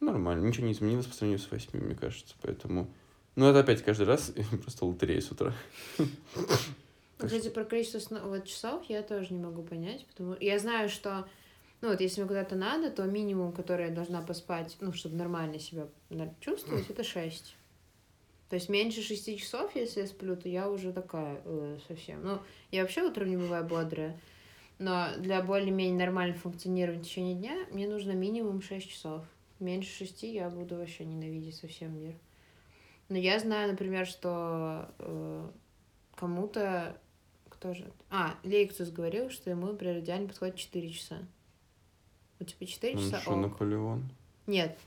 Нормально, 0.00 0.46
ничего 0.46 0.66
не 0.66 0.72
изменилось 0.72 1.06
по 1.06 1.14
сравнению 1.14 1.44
с 1.44 1.50
8, 1.50 1.78
мне 1.78 1.94
кажется. 1.94 2.34
Поэтому... 2.42 2.88
Ну, 3.34 3.46
это 3.46 3.60
опять 3.60 3.82
каждый 3.82 4.06
раз 4.06 4.32
просто 4.62 4.84
лотерея 4.84 5.20
с 5.20 5.30
утра. 5.30 5.54
Кстати, 7.18 7.48
про 7.48 7.64
количество 7.64 7.98
сна- 8.00 8.22
вот, 8.24 8.44
часов 8.46 8.84
я 8.88 9.02
тоже 9.02 9.32
не 9.32 9.38
могу 9.40 9.62
понять, 9.62 10.04
потому 10.06 10.36
я 10.40 10.58
знаю, 10.58 10.88
что, 10.88 11.26
ну 11.80 11.88
вот, 11.90 12.00
если 12.00 12.20
мне 12.20 12.28
куда-то 12.28 12.56
надо, 12.56 12.90
то 12.90 13.04
минимум, 13.04 13.52
который 13.52 13.86
я 13.88 13.94
должна 13.94 14.22
поспать, 14.22 14.76
ну, 14.80 14.92
чтобы 14.92 15.16
нормально 15.16 15.58
себя 15.58 15.86
чувствовать, 16.40 16.90
это 16.90 17.04
6. 17.04 17.54
То 18.50 18.56
есть 18.56 18.68
меньше 18.68 19.02
6 19.02 19.38
часов, 19.38 19.74
если 19.76 20.00
я 20.00 20.06
сплю, 20.06 20.36
то 20.36 20.48
я 20.48 20.68
уже 20.68 20.92
такая 20.92 21.40
э, 21.44 21.78
совсем. 21.88 22.22
Ну, 22.22 22.38
я 22.70 22.82
вообще 22.82 23.02
утром 23.02 23.30
не 23.30 23.36
бываю 23.36 23.64
бодрая, 23.64 24.18
но 24.78 25.08
для 25.16 25.40
более-менее 25.42 25.98
нормального 25.98 26.38
функционирования 26.38 27.00
в 27.00 27.06
течение 27.06 27.34
дня 27.34 27.56
мне 27.70 27.88
нужно 27.88 28.12
минимум 28.12 28.60
6 28.60 28.90
часов. 28.90 29.24
Меньше 29.60 29.96
6 29.96 30.24
я 30.24 30.50
буду 30.50 30.74
вообще 30.74 31.04
ненавидеть 31.04 31.54
совсем 31.54 31.98
мир. 32.02 32.14
Но 33.12 33.18
я 33.18 33.38
знаю, 33.38 33.70
например, 33.70 34.06
что 34.06 34.88
э, 34.98 35.50
кому-то 36.14 36.96
кто 37.50 37.74
же? 37.74 37.84
А, 38.08 38.36
Лейкцус 38.42 38.88
говорил, 38.88 39.28
что 39.28 39.50
ему, 39.50 39.66
например, 39.66 39.98
идеально 39.98 40.28
подходит 40.28 40.56
4 40.56 40.90
часа. 40.90 41.18
У 42.40 42.44
тебя 42.44 42.66
4 42.66 42.96
Он 42.96 43.00
часа? 43.02 43.20
что. 43.20 43.36
Наполеон? 43.36 44.08
Нет, 44.46 44.78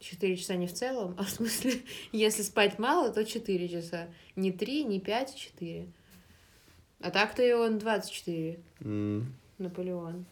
4 0.00 0.34
часа 0.38 0.54
не 0.54 0.66
в 0.66 0.72
целом, 0.72 1.14
а 1.18 1.24
в 1.24 1.28
смысле, 1.28 1.74
если 2.12 2.40
спать 2.40 2.78
мало, 2.78 3.12
то 3.12 3.22
4 3.22 3.68
часа. 3.68 4.08
Не 4.34 4.50
3, 4.50 4.84
не 4.84 4.98
5, 4.98 5.34
а 5.34 5.38
4. 5.38 5.86
А 7.00 7.10
так-то 7.10 7.42
и 7.42 7.52
он 7.52 7.78
24, 7.78 8.60
М. 8.80 9.34
Наполеон. 9.58 10.24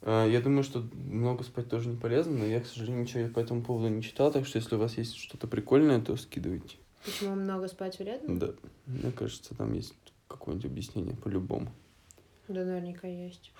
А, 0.00 0.26
Я 0.26 0.40
думаю, 0.40 0.62
что 0.62 0.80
много 0.94 1.44
спать 1.44 1.68
тоже 1.68 1.90
не 1.90 1.98
полезно, 1.98 2.38
но 2.38 2.46
я, 2.46 2.62
к 2.62 2.66
сожалению, 2.66 3.02
ничего 3.02 3.28
по 3.28 3.40
этому 3.40 3.62
поводу 3.62 3.88
не 3.88 4.02
читал, 4.02 4.32
так 4.32 4.46
что 4.46 4.56
если 4.56 4.76
у 4.76 4.78
вас 4.78 4.96
есть 4.96 5.14
что-то 5.16 5.46
прикольное, 5.46 6.00
то 6.00 6.16
скидывайте. 6.16 6.78
Почему 7.06 7.34
много 7.36 7.68
спать 7.68 7.98
вредно? 7.98 8.38
Да, 8.38 8.52
мне 8.86 9.12
кажется, 9.12 9.54
там 9.54 9.72
есть 9.72 9.94
какое-нибудь 10.28 10.66
объяснение 10.70 11.16
по-любому. 11.16 11.68
Да, 12.48 12.64
наверняка 12.64 13.08
есть. 13.08 13.52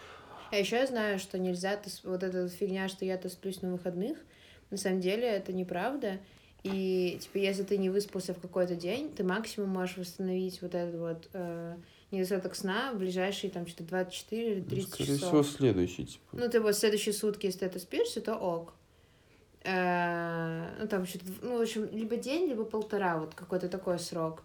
А 0.52 0.56
еще 0.56 0.76
я 0.76 0.86
знаю, 0.86 1.18
что 1.18 1.38
нельзя, 1.38 1.80
вот 2.04 2.22
эта 2.22 2.48
фигня, 2.48 2.88
что 2.88 3.04
я-то 3.04 3.28
сплюсь 3.28 3.62
на 3.62 3.72
выходных, 3.72 4.18
на 4.70 4.76
самом 4.76 5.00
деле 5.00 5.26
это 5.26 5.52
неправда. 5.52 6.18
И, 6.62 7.18
типа, 7.20 7.38
если 7.38 7.62
ты 7.62 7.78
не 7.78 7.90
выспался 7.90 8.34
в 8.34 8.40
какой-то 8.40 8.74
день, 8.74 9.12
ты 9.14 9.22
максимум 9.22 9.70
можешь 9.70 9.96
восстановить 9.96 10.60
вот 10.62 10.74
этот 10.74 10.98
вот 11.00 11.28
э, 11.32 11.76
недостаток 12.10 12.56
сна 12.56 12.92
в 12.92 12.98
ближайшие, 12.98 13.50
там, 13.50 13.66
что-то 13.68 13.84
24 13.84 14.52
или 14.52 14.60
Ну, 14.60 14.66
30 14.66 14.88
Скорее 14.92 15.06
часов. 15.16 15.28
всего, 15.28 15.42
следующий, 15.44 16.06
типа. 16.06 16.24
Ну, 16.32 16.48
ты 16.48 16.60
вот 16.60 16.74
следующие 16.76 17.12
сутки, 17.14 17.46
если 17.46 17.60
ты 17.60 17.66
это 17.66 17.78
спишься, 17.78 18.20
то 18.20 18.34
ок. 18.34 18.72
Э, 19.66 20.76
Ну, 20.80 20.88
там 20.88 21.06
что-то, 21.06 21.24
ну, 21.42 21.58
в 21.58 21.62
общем, 21.62 21.88
либо 21.92 22.16
день, 22.16 22.48
либо 22.48 22.64
полтора, 22.64 23.18
вот 23.18 23.34
какой-то 23.34 23.68
такой 23.68 23.98
срок. 23.98 24.42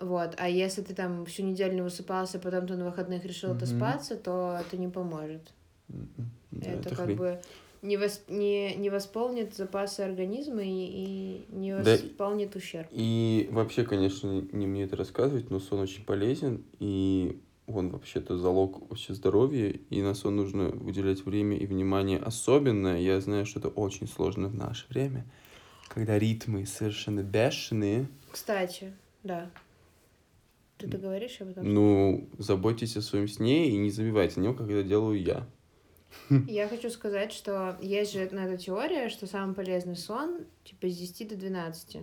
Вот, 0.00 0.34
а 0.38 0.48
если 0.48 0.82
ты 0.82 0.94
там 0.94 1.24
всю 1.26 1.42
неделю 1.44 1.74
не 1.74 1.82
высыпался, 1.82 2.38
потом 2.38 2.66
ты 2.66 2.76
на 2.76 2.84
выходных 2.86 3.24
решил 3.24 3.52
отоспаться, 3.52 4.16
то 4.16 4.58
это 4.60 4.76
не 4.76 4.88
поможет. 4.88 5.52
М, 5.90 6.08
м, 6.18 6.30
да, 6.50 6.70
это, 6.70 6.88
это 6.88 6.94
как 6.94 7.06
хрень. 7.06 7.16
бы 7.18 7.40
не, 7.82 7.96
вос- 7.96 8.22
не, 8.28 8.74
не 8.76 8.90
восполнит 8.90 9.54
запасы 9.54 10.00
организма 10.00 10.62
и, 10.62 10.66
и 10.68 11.46
не 11.50 11.72
Да. 11.76 11.80
восполнит 11.92 12.56
ущерб. 12.56 12.88
И 12.90 13.48
вообще, 13.52 13.84
конечно, 13.84 14.30
не 14.52 14.66
мне 14.66 14.84
это 14.84 14.96
рассказывать, 14.96 15.50
но 15.50 15.60
сон 15.60 15.80
очень 15.80 16.04
полезен, 16.04 16.64
и 16.80 17.40
он 17.66 17.90
вообще-то 17.90 18.36
залог 18.38 18.88
вообще 18.88 19.14
здоровья, 19.14 19.68
и 19.68 20.02
на 20.02 20.14
сон 20.14 20.36
нужно 20.36 20.68
выделять 20.68 21.24
время 21.24 21.56
и 21.56 21.66
внимание 21.66 22.18
особенно. 22.18 23.00
Я 23.00 23.20
знаю, 23.20 23.46
что 23.46 23.60
это 23.60 23.68
очень 23.68 24.08
сложно 24.08 24.48
в 24.48 24.54
наше 24.54 24.86
время, 24.88 25.24
когда 25.88 26.18
ритмы 26.18 26.66
совершенно 26.66 27.22
бешеные. 27.22 28.08
Кстати, 28.30 28.92
да. 29.22 29.50
Ты 30.78 30.88
договоришь 30.88 31.40
об 31.40 31.50
этом? 31.50 31.72
Ну, 31.72 32.28
заботьтесь 32.38 32.96
о 32.96 33.02
своем 33.02 33.28
сне 33.28 33.68
и 33.68 33.76
не 33.76 33.90
забивайте 33.90 34.40
на 34.40 34.44
него, 34.44 34.54
как 34.54 34.68
это 34.68 34.82
делаю 34.82 35.22
я. 35.22 35.46
Я 36.48 36.68
хочу 36.68 36.90
сказать, 36.90 37.32
что 37.32 37.78
есть 37.80 38.12
же 38.12 38.28
на 38.32 38.46
эту 38.46 38.62
теория, 38.62 39.08
что 39.08 39.26
самый 39.26 39.54
полезный 39.54 39.96
сон, 39.96 40.44
типа, 40.64 40.88
с 40.88 40.96
10 40.96 41.28
до 41.28 41.36
12 41.36 41.98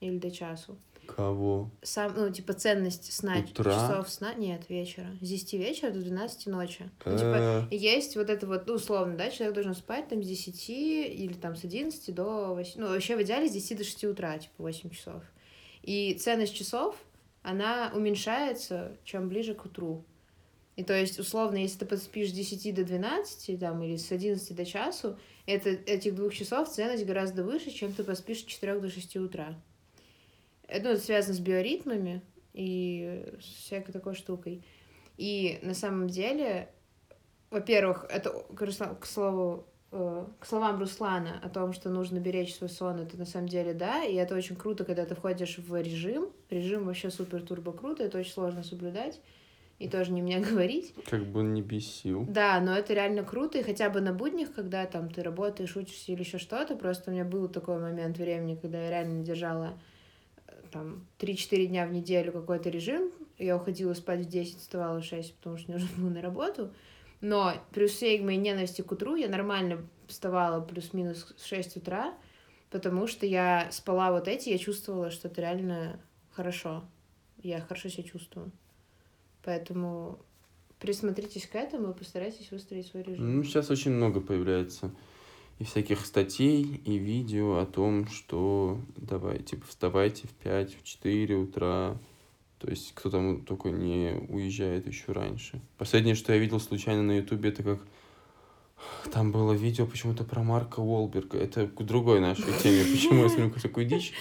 или 0.00 0.18
до 0.18 0.30
часу. 0.30 0.76
Кого? 1.16 1.70
Сам, 1.82 2.12
ну, 2.16 2.30
типа, 2.30 2.52
ценность 2.52 3.12
сна, 3.12 3.36
Утра? 3.38 3.72
часов 3.72 4.08
сна, 4.10 4.34
нет, 4.34 4.62
вечера. 4.68 5.06
С 5.20 5.26
10 5.26 5.52
вечера 5.54 5.90
до 5.90 6.00
12 6.00 6.46
ночи. 6.46 6.90
Ну, 7.04 7.12
типа, 7.16 7.66
Э, 7.70 7.74
есть 7.74 8.16
вот 8.16 8.30
это 8.30 8.46
вот, 8.46 8.66
ну, 8.66 8.74
условно, 8.74 9.16
да, 9.16 9.30
человек 9.30 9.54
должен 9.54 9.74
спать 9.74 10.08
там 10.08 10.22
с 10.22 10.26
10 10.26 10.68
или 10.70 11.32
там 11.34 11.56
с 11.56 11.64
11 11.64 12.14
до 12.14 12.54
8, 12.54 12.80
ну, 12.80 12.88
вообще 12.88 13.16
в 13.16 13.22
идеале 13.22 13.48
с 13.48 13.52
10 13.52 13.78
до 13.78 13.84
6 13.84 14.04
утра, 14.04 14.38
типа, 14.38 14.54
8 14.58 14.90
часов. 14.90 15.22
И 15.82 16.14
ценность 16.14 16.54
часов, 16.54 16.96
она 17.42 17.90
уменьшается, 17.94 18.96
чем 19.04 19.28
ближе 19.28 19.54
к 19.54 19.64
утру. 19.64 20.04
И 20.76 20.84
то 20.84 20.94
есть, 20.94 21.18
условно, 21.18 21.58
если 21.58 21.80
ты 21.80 21.86
поспишь 21.86 22.30
с 22.30 22.32
10 22.32 22.74
до 22.74 22.84
12, 22.84 23.58
там, 23.58 23.82
или 23.82 23.96
с 23.96 24.10
11 24.12 24.54
до 24.56 24.64
часу, 24.64 25.18
это, 25.46 25.70
этих 25.70 26.14
двух 26.14 26.32
часов 26.32 26.68
ценность 26.68 27.04
гораздо 27.04 27.44
выше, 27.44 27.70
чем 27.70 27.92
ты 27.92 28.04
поспишь 28.04 28.40
с 28.40 28.44
4 28.44 28.78
до 28.80 28.88
6 28.88 29.16
утра. 29.16 29.60
Это, 30.70 30.84
ну, 30.84 30.90
это 30.92 31.02
связано 31.02 31.34
с 31.34 31.40
биоритмами 31.40 32.22
и 32.52 33.24
всякой 33.40 33.92
такой 33.92 34.14
штукой. 34.14 34.64
И 35.16 35.58
на 35.62 35.74
самом 35.74 36.08
деле, 36.08 36.68
во-первых, 37.50 38.06
это 38.08 38.30
к, 38.54 39.04
слову, 39.04 39.66
э, 39.90 40.26
к 40.38 40.46
словам 40.46 40.78
Руслана 40.78 41.40
о 41.42 41.48
том, 41.48 41.72
что 41.72 41.90
нужно 41.90 42.20
беречь 42.20 42.54
свой 42.54 42.70
сон, 42.70 43.00
это 43.00 43.18
на 43.18 43.26
самом 43.26 43.48
деле 43.48 43.74
да, 43.74 44.04
и 44.04 44.14
это 44.14 44.36
очень 44.36 44.56
круто, 44.56 44.84
когда 44.84 45.04
ты 45.04 45.14
входишь 45.14 45.58
в 45.58 45.74
режим. 45.80 46.30
Режим 46.50 46.84
вообще 46.84 47.10
супер-турбо 47.10 47.72
круто, 47.72 48.04
это 48.04 48.18
очень 48.18 48.32
сложно 48.32 48.62
соблюдать. 48.62 49.20
И 49.80 49.88
тоже 49.88 50.12
не 50.12 50.22
мне 50.22 50.38
говорить. 50.50 50.94
Как 51.06 51.24
бы 51.26 51.40
он 51.40 51.52
не 51.52 51.62
бесил. 51.62 52.24
Да, 52.28 52.60
но 52.60 52.76
это 52.76 52.94
реально 52.94 53.24
круто, 53.24 53.58
и 53.58 53.62
хотя 53.62 53.90
бы 53.90 54.00
на 54.00 54.12
буднях, 54.12 54.54
когда 54.54 54.86
там 54.86 55.10
ты 55.10 55.22
работаешь, 55.24 55.76
учишься 55.76 56.12
или 56.12 56.20
еще 56.20 56.38
что-то, 56.38 56.76
просто 56.76 57.10
у 57.10 57.12
меня 57.12 57.24
был 57.24 57.48
такой 57.48 57.80
момент 57.80 58.18
времени, 58.18 58.54
когда 58.54 58.80
я 58.84 58.90
реально 58.90 59.24
держала 59.24 59.74
там 60.70 61.06
3-4 61.18 61.66
дня 61.66 61.86
в 61.86 61.92
неделю 61.92 62.32
какой-то 62.32 62.70
режим, 62.70 63.10
я 63.38 63.56
уходила 63.56 63.94
спать 63.94 64.20
в 64.20 64.28
10, 64.28 64.58
вставала 64.58 65.00
в 65.00 65.04
6, 65.04 65.34
потому 65.34 65.56
что 65.56 65.72
нужно 65.72 65.88
было 65.96 66.10
на 66.10 66.22
работу, 66.22 66.72
но 67.20 67.54
при 67.72 67.86
всей 67.86 68.20
моей 68.20 68.38
ненависти 68.38 68.82
к 68.82 68.92
утру 68.92 69.16
я 69.16 69.28
нормально 69.28 69.86
вставала 70.06 70.60
плюс-минус 70.60 71.34
в 71.36 71.46
6 71.46 71.76
утра, 71.76 72.14
потому 72.70 73.06
что 73.06 73.26
я 73.26 73.68
спала 73.70 74.12
вот 74.12 74.28
эти, 74.28 74.50
я 74.50 74.58
чувствовала, 74.58 75.10
что 75.10 75.28
это 75.28 75.40
реально 75.40 76.00
хорошо, 76.32 76.84
я 77.42 77.60
хорошо 77.60 77.88
себя 77.88 78.04
чувствую. 78.04 78.50
Поэтому 79.42 80.18
присмотритесь 80.78 81.46
к 81.46 81.54
этому 81.54 81.90
и 81.90 81.94
постарайтесь 81.94 82.50
выстроить 82.50 82.86
свой 82.86 83.02
режим. 83.02 83.36
Ну, 83.36 83.44
сейчас 83.44 83.70
очень 83.70 83.92
много 83.92 84.20
появляется 84.20 84.90
и 85.60 85.64
всяких 85.64 86.06
статей, 86.06 86.62
и 86.86 86.96
видео 86.96 87.58
о 87.58 87.66
том, 87.66 88.08
что 88.08 88.80
давай, 88.96 89.40
типа, 89.40 89.66
вставайте 89.68 90.26
в 90.26 90.30
5, 90.30 90.74
в 90.74 90.82
4 90.82 91.36
утра. 91.36 91.98
То 92.58 92.70
есть, 92.70 92.92
кто 92.94 93.10
там 93.10 93.44
только 93.44 93.68
не 93.68 94.26
уезжает 94.28 94.86
еще 94.86 95.12
раньше. 95.12 95.60
Последнее, 95.76 96.14
что 96.14 96.32
я 96.32 96.38
видел 96.38 96.60
случайно 96.60 97.02
на 97.02 97.18
Ютубе, 97.18 97.50
это 97.50 97.62
как 97.62 97.80
там 99.12 99.32
было 99.32 99.52
видео 99.52 99.84
почему-то 99.84 100.24
про 100.24 100.42
Марка 100.42 100.80
Уолберга. 100.80 101.36
Это 101.36 101.66
к 101.66 101.82
другой 101.84 102.20
нашей 102.20 102.52
теме, 102.62 102.82
почему 102.90 103.24
я 103.24 103.28
смотрю 103.28 103.50
такую 103.60 103.84
дичь. 103.84 104.14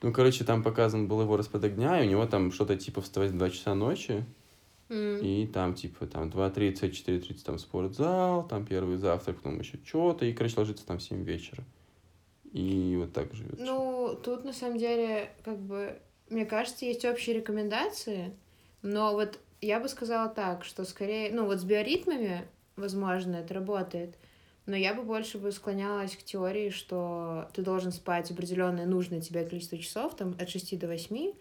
Ну, 0.00 0.10
короче, 0.10 0.44
там 0.44 0.62
показан 0.62 1.06
был 1.06 1.20
его 1.20 1.36
распорядок 1.36 1.74
дня, 1.74 2.02
и 2.02 2.06
у 2.06 2.10
него 2.10 2.24
там 2.24 2.50
что-то 2.50 2.76
типа 2.76 3.02
вставать 3.02 3.32
в 3.32 3.36
2 3.36 3.50
часа 3.50 3.74
ночи, 3.74 4.24
И 4.90 5.48
там, 5.52 5.74
типа, 5.74 6.06
там 6.06 6.30
2.30, 6.30 6.90
4.30 6.90 7.44
там 7.44 7.58
спортзал, 7.58 8.46
там 8.48 8.64
первый 8.64 8.96
завтрак, 8.96 9.36
потом 9.36 9.58
еще 9.58 9.78
что-то, 9.84 10.24
и, 10.24 10.32
короче, 10.32 10.58
ложится 10.58 10.86
там 10.86 10.98
в 10.98 11.02
7 11.02 11.22
вечера. 11.24 11.64
И 12.52 12.96
вот 12.98 13.12
так 13.12 13.34
живет. 13.34 13.58
Ну, 13.58 14.18
тут 14.22 14.44
на 14.44 14.52
самом 14.52 14.78
деле, 14.78 15.30
как 15.44 15.58
бы, 15.58 16.00
мне 16.30 16.46
кажется, 16.46 16.86
есть 16.86 17.04
общие 17.04 17.36
рекомендации, 17.36 18.34
но 18.82 19.12
вот 19.12 19.38
я 19.60 19.80
бы 19.80 19.88
сказала 19.88 20.28
так, 20.28 20.64
что 20.64 20.84
скорее, 20.84 21.30
ну 21.32 21.44
вот 21.44 21.58
с 21.58 21.64
биоритмами, 21.64 22.46
возможно, 22.76 23.36
это 23.36 23.54
работает, 23.54 24.16
но 24.66 24.76
я 24.76 24.94
бы 24.94 25.02
больше 25.02 25.38
бы 25.38 25.50
склонялась 25.52 26.16
к 26.16 26.22
теории, 26.22 26.70
что 26.70 27.48
ты 27.54 27.62
должен 27.62 27.92
спать 27.92 28.30
определенное 28.30 28.86
нужное 28.86 29.20
тебе 29.20 29.44
количество 29.44 29.78
часов, 29.78 30.16
там 30.16 30.36
от 30.38 30.48
6 30.48 30.78
до 30.78 30.86
8, 30.86 31.32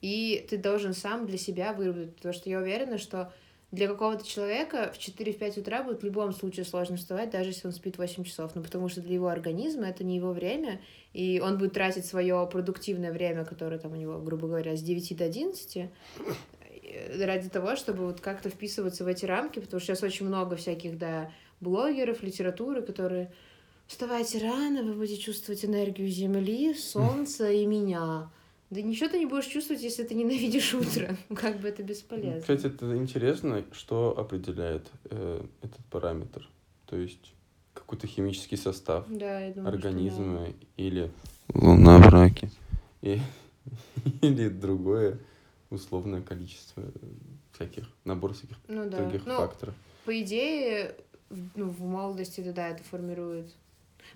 и 0.00 0.46
ты 0.48 0.56
должен 0.56 0.94
сам 0.94 1.26
для 1.26 1.38
себя 1.38 1.72
выработать, 1.72 2.16
потому 2.16 2.32
что 2.32 2.48
я 2.48 2.58
уверена, 2.58 2.98
что 2.98 3.32
для 3.70 3.86
какого-то 3.86 4.26
человека 4.26 4.92
в 4.94 4.98
4-5 4.98 5.60
утра 5.60 5.82
будет 5.82 6.00
в 6.00 6.04
любом 6.04 6.32
случае 6.32 6.64
сложно 6.64 6.96
вставать, 6.96 7.30
даже 7.30 7.50
если 7.50 7.66
он 7.66 7.72
спит 7.72 7.98
8 7.98 8.24
часов, 8.24 8.52
ну 8.54 8.62
потому 8.62 8.88
что 8.88 9.02
для 9.02 9.14
его 9.14 9.28
организма 9.28 9.86
это 9.88 10.04
не 10.04 10.16
его 10.16 10.32
время, 10.32 10.80
и 11.12 11.40
он 11.44 11.58
будет 11.58 11.74
тратить 11.74 12.06
свое 12.06 12.48
продуктивное 12.50 13.12
время, 13.12 13.44
которое 13.44 13.78
там 13.78 13.92
у 13.92 13.96
него, 13.96 14.18
грубо 14.20 14.48
говоря, 14.48 14.74
с 14.74 14.82
9 14.82 15.16
до 15.18 15.24
11, 15.24 15.76
э, 15.76 15.88
ради 17.26 17.50
того, 17.50 17.76
чтобы 17.76 18.06
вот 18.06 18.20
как-то 18.20 18.48
вписываться 18.48 19.04
в 19.04 19.06
эти 19.06 19.26
рамки, 19.26 19.58
потому 19.58 19.80
что 19.80 19.88
сейчас 19.94 20.02
очень 20.02 20.26
много 20.26 20.56
всяких, 20.56 20.96
да, 20.96 21.30
блогеров, 21.60 22.22
литературы, 22.22 22.80
которые 22.80 23.32
вставайте 23.86 24.38
рано, 24.38 24.82
вы 24.82 24.94
будете 24.94 25.20
чувствовать 25.20 25.64
энергию 25.64 26.08
Земли, 26.08 26.72
Солнца 26.78 27.50
и 27.50 27.66
меня. 27.66 28.30
Да 28.70 28.82
ничего 28.82 29.08
ты 29.08 29.18
не 29.18 29.26
будешь 29.26 29.46
чувствовать, 29.46 29.82
если 29.82 30.02
ты 30.04 30.14
ненавидишь 30.14 30.74
утро. 30.74 31.16
Ну, 31.28 31.36
Как 31.36 31.58
бы 31.60 31.68
это 31.68 31.82
бесполезно. 31.82 32.40
Кстати, 32.40 32.66
это 32.66 32.96
интересно, 32.96 33.64
что 33.72 34.14
определяет 34.18 34.86
э, 35.10 35.42
этот 35.62 35.84
параметр. 35.90 36.48
То 36.86 36.96
есть 36.96 37.32
какой-то 37.74 38.06
химический 38.06 38.56
состав 38.58 39.06
Да, 39.08 39.40
я 39.40 39.52
думаю, 39.54 39.78
что 39.78 39.88
организма 39.88 40.48
или 40.76 41.10
луна 41.54 41.98
в 41.98 42.08
раке. 42.08 42.50
И- 43.02 43.20
или 44.22 44.48
другое 44.48 45.18
условное 45.70 46.20
количество 46.22 46.82
всяких, 47.52 47.84
набор 48.04 48.32
всяких 48.34 48.56
да. 48.68 48.74
Ну 48.74 48.90
да. 48.90 48.96
других 48.98 49.26
Ну, 49.26 49.36
факторов. 49.36 49.74
по 50.04 50.20
идее, 50.22 50.94
в- 51.30 51.48
ну, 51.56 51.68
в 51.70 51.80
молодости, 51.80 52.40
да, 52.42 52.52
да, 52.52 52.68
это 52.68 52.82
формирует. 52.84 53.50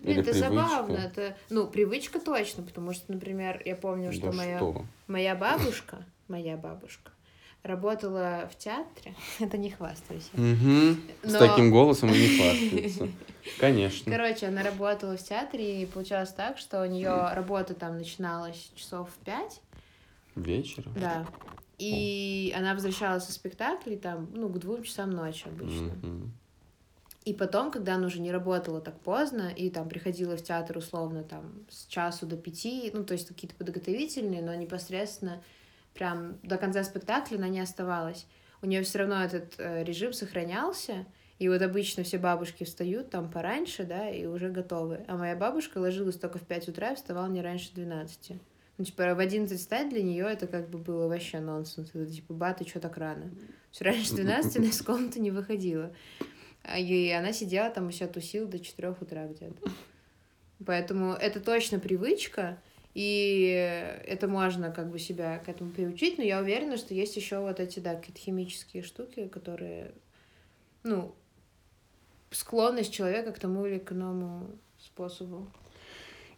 Или 0.00 0.05
Блин, 0.14 0.18
это 0.20 0.31
привычка. 0.33 0.50
забавно. 0.50 0.96
Это, 0.96 1.37
ну, 1.50 1.66
привычка 1.66 2.18
точно, 2.20 2.62
потому 2.62 2.92
что, 2.92 3.12
например, 3.12 3.61
я 3.64 3.76
помню, 3.76 4.12
что 4.12 4.26
Да 4.31 4.33
моя, 4.33 4.57
что? 4.59 4.85
моя 5.07 5.35
бабушка, 5.35 6.05
моя 6.28 6.57
бабушка, 6.57 7.11
работала 7.62 8.48
в 8.52 8.57
театре. 8.59 9.14
Это 9.40 9.57
не 9.59 9.70
хвастаюсь. 9.70 10.28
я. 10.33 10.40
Мгм. 10.42 11.00
С 11.22 11.33
Но- 11.33 11.38
таким 11.38 11.70
голосом 11.70 12.11
и 12.12 12.18
не 12.18 12.37
хвастается. 12.38 13.09
Конечно. 13.59 14.11
Короче, 14.11 14.46
она 14.46 14.62
работала 14.62 15.16
в 15.16 15.22
театре, 15.22 15.83
и 15.83 15.87
получалось 15.87 16.33
так, 16.33 16.59
что 16.59 16.83
у 16.83 16.87
нее 16.87 17.31
работа 17.33 17.74
там 17.74 17.98
начиналась 17.98 18.70
часов 18.76 19.09
в 19.11 19.24
пять, 19.24 19.61
Вечером? 20.37 20.92
да. 20.94 21.26
И 21.78 22.55
она 22.57 22.74
возвращалась 22.74 23.24
со 23.24 23.33
спектаклей 23.33 23.96
там, 23.96 24.28
ну, 24.33 24.48
к 24.48 24.59
двум 24.59 24.85
часам 24.85 25.11
ночи 25.11 25.44
обычно. 25.46 25.90
Мгм. 26.02 26.33
И 27.24 27.32
потом, 27.32 27.70
когда 27.70 27.94
она 27.94 28.08
уже 28.08 28.20
не 28.20 28.32
работала 28.32 28.80
так 28.80 28.98
поздно, 29.00 29.52
и 29.54 29.70
там 29.70 29.88
приходила 29.88 30.37
в 30.37 30.42
театр 30.42 30.78
условно 30.78 31.22
там 31.22 31.66
с 31.70 31.87
часу 31.87 32.26
до 32.26 32.37
пяти, 32.37 32.90
ну, 32.92 33.04
то 33.04 33.12
есть 33.12 33.28
какие-то 33.28 33.56
подготовительные, 33.56 34.42
но 34.42 34.54
непосредственно 34.54 35.42
прям 35.94 36.38
до 36.42 36.56
конца 36.56 36.82
спектакля 36.82 37.37
она 37.37 37.48
не 37.48 37.61
оставалась. 37.61 38.26
У 38.61 38.66
нее 38.66 38.82
все 38.82 38.98
равно 38.98 39.22
этот 39.22 39.54
э, 39.58 39.85
режим 39.85 40.12
сохранялся, 40.12 41.06
и 41.38 41.48
вот 41.48 41.62
обычно 41.62 42.02
все 42.02 42.18
бабушки 42.18 42.64
встают 42.64 43.11
там 43.11 43.30
пораньше, 43.30 43.85
да, 43.85 44.08
и 44.08 44.26
уже 44.26 44.50
готовы. 44.50 45.04
А 45.08 45.16
моя 45.16 45.37
бабушка 45.37 45.78
ложилась 45.78 46.16
только 46.16 46.38
в 46.38 46.42
5 46.42 46.68
утра 46.68 46.90
и 46.90 46.94
вставала 46.94 47.28
не 47.28 47.42
раньше 47.42 47.72
12. 47.74 48.32
Ну, 48.78 48.85
типа, 48.85 49.14
в 49.14 49.18
11 49.18 49.58
встать 49.58 49.90
для 49.90 50.02
нее 50.02 50.26
это 50.26 50.46
как 50.46 50.70
бы 50.70 50.78
было 50.78 51.08
вообще 51.08 51.40
нонсенс. 51.40 51.90
Это 51.94 52.06
типа, 52.06 52.35
ба, 52.35 52.52
ты 52.52 52.64
что 52.64 52.80
так 52.80 52.96
рано? 52.96 53.30
Все 53.70 53.85
раньше 53.85 54.14
12 54.14 54.56
она 54.56 54.66
из 54.66 54.82
комнаты 54.82 55.20
не 55.20 55.30
выходила. 55.30 55.92
А 56.64 56.79
И 56.79 57.11
она 57.11 57.33
сидела 57.33 57.70
там 57.70 57.88
и 57.88 57.92
себя 57.92 58.07
тусила 58.09 58.46
до 58.46 58.59
4 58.59 58.90
утра 59.01 59.27
где-то. 59.27 59.70
Поэтому 60.64 61.12
это 61.14 61.40
точно 61.40 61.81
привычка, 61.81 62.57
и 62.94 63.98
это 64.07 64.29
можно 64.29 64.70
как 64.70 64.90
бы 64.90 64.98
себя 65.01 65.38
к 65.38 65.48
этому 65.48 65.70
приучить, 65.72 66.18
но 66.18 66.25
я 66.25 66.38
уверена, 66.40 66.77
что 66.77 66.94
есть 66.94 67.16
еще 67.16 67.40
вот 67.40 67.59
эти, 67.59 67.81
да, 67.81 67.96
какие-то 67.96 68.20
химические 68.20 68.83
штуки, 68.85 69.27
которые, 69.27 69.90
ну, 70.85 71.14
склонность 72.31 72.92
человека 72.92 73.33
к 73.33 73.38
тому 73.40 73.66
или 73.66 73.79
к 73.79 73.90
иному 73.92 74.46
способу. 74.79 75.48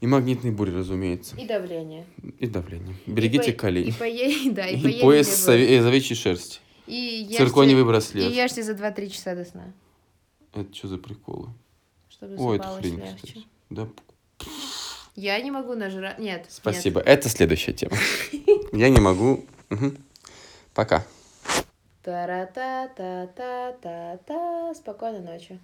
И 0.00 0.06
магнитные 0.06 0.52
бури, 0.52 0.70
разумеется. 0.70 1.36
И 1.38 1.46
давление. 1.46 2.06
И 2.38 2.46
давление. 2.46 2.94
Берегите 3.06 3.50
И 3.50 3.52
по- 3.52 3.58
колени. 3.58 3.88
И 3.88 3.92
поесть, 3.92 4.54
да, 4.54 4.66
и, 4.66 4.76
И 4.78 5.00
пояс 5.02 5.48
из 5.48 5.86
овечьей 5.86 6.16
шерсти. 6.16 6.60
И 6.86 7.26
ешьте- 7.28 7.38
Циркониевый 7.38 7.84
И 7.84 7.86
браслет. 7.86 8.30
ешьте 8.32 8.62
за 8.62 8.72
2-3 8.72 9.08
часа 9.10 9.34
до 9.34 9.44
сна, 9.44 9.72
Это 10.54 10.74
что 10.74 10.88
за 10.88 10.98
приколы? 10.98 11.48
чтобы 12.08 12.36
Ой, 12.38 12.56
это 12.56 12.78
хрень, 12.78 12.96
легче. 12.96 13.14
кстати. 13.16 13.46
Да, 13.70 13.88
Я 15.16 15.40
не 15.40 15.50
могу 15.50 15.74
нажрать... 15.74 16.18
Нет, 16.18 16.46
спасибо. 16.48 17.00
Это 17.00 17.28
следующая 17.28 17.72
тема. 17.72 17.96
Я 18.72 18.88
не 18.88 19.00
могу. 19.00 19.44
Пока. 20.74 21.04
Та-ра-та-та-та-та-та. 22.02 24.74
Спокойной 24.74 25.20
ночи. 25.20 25.58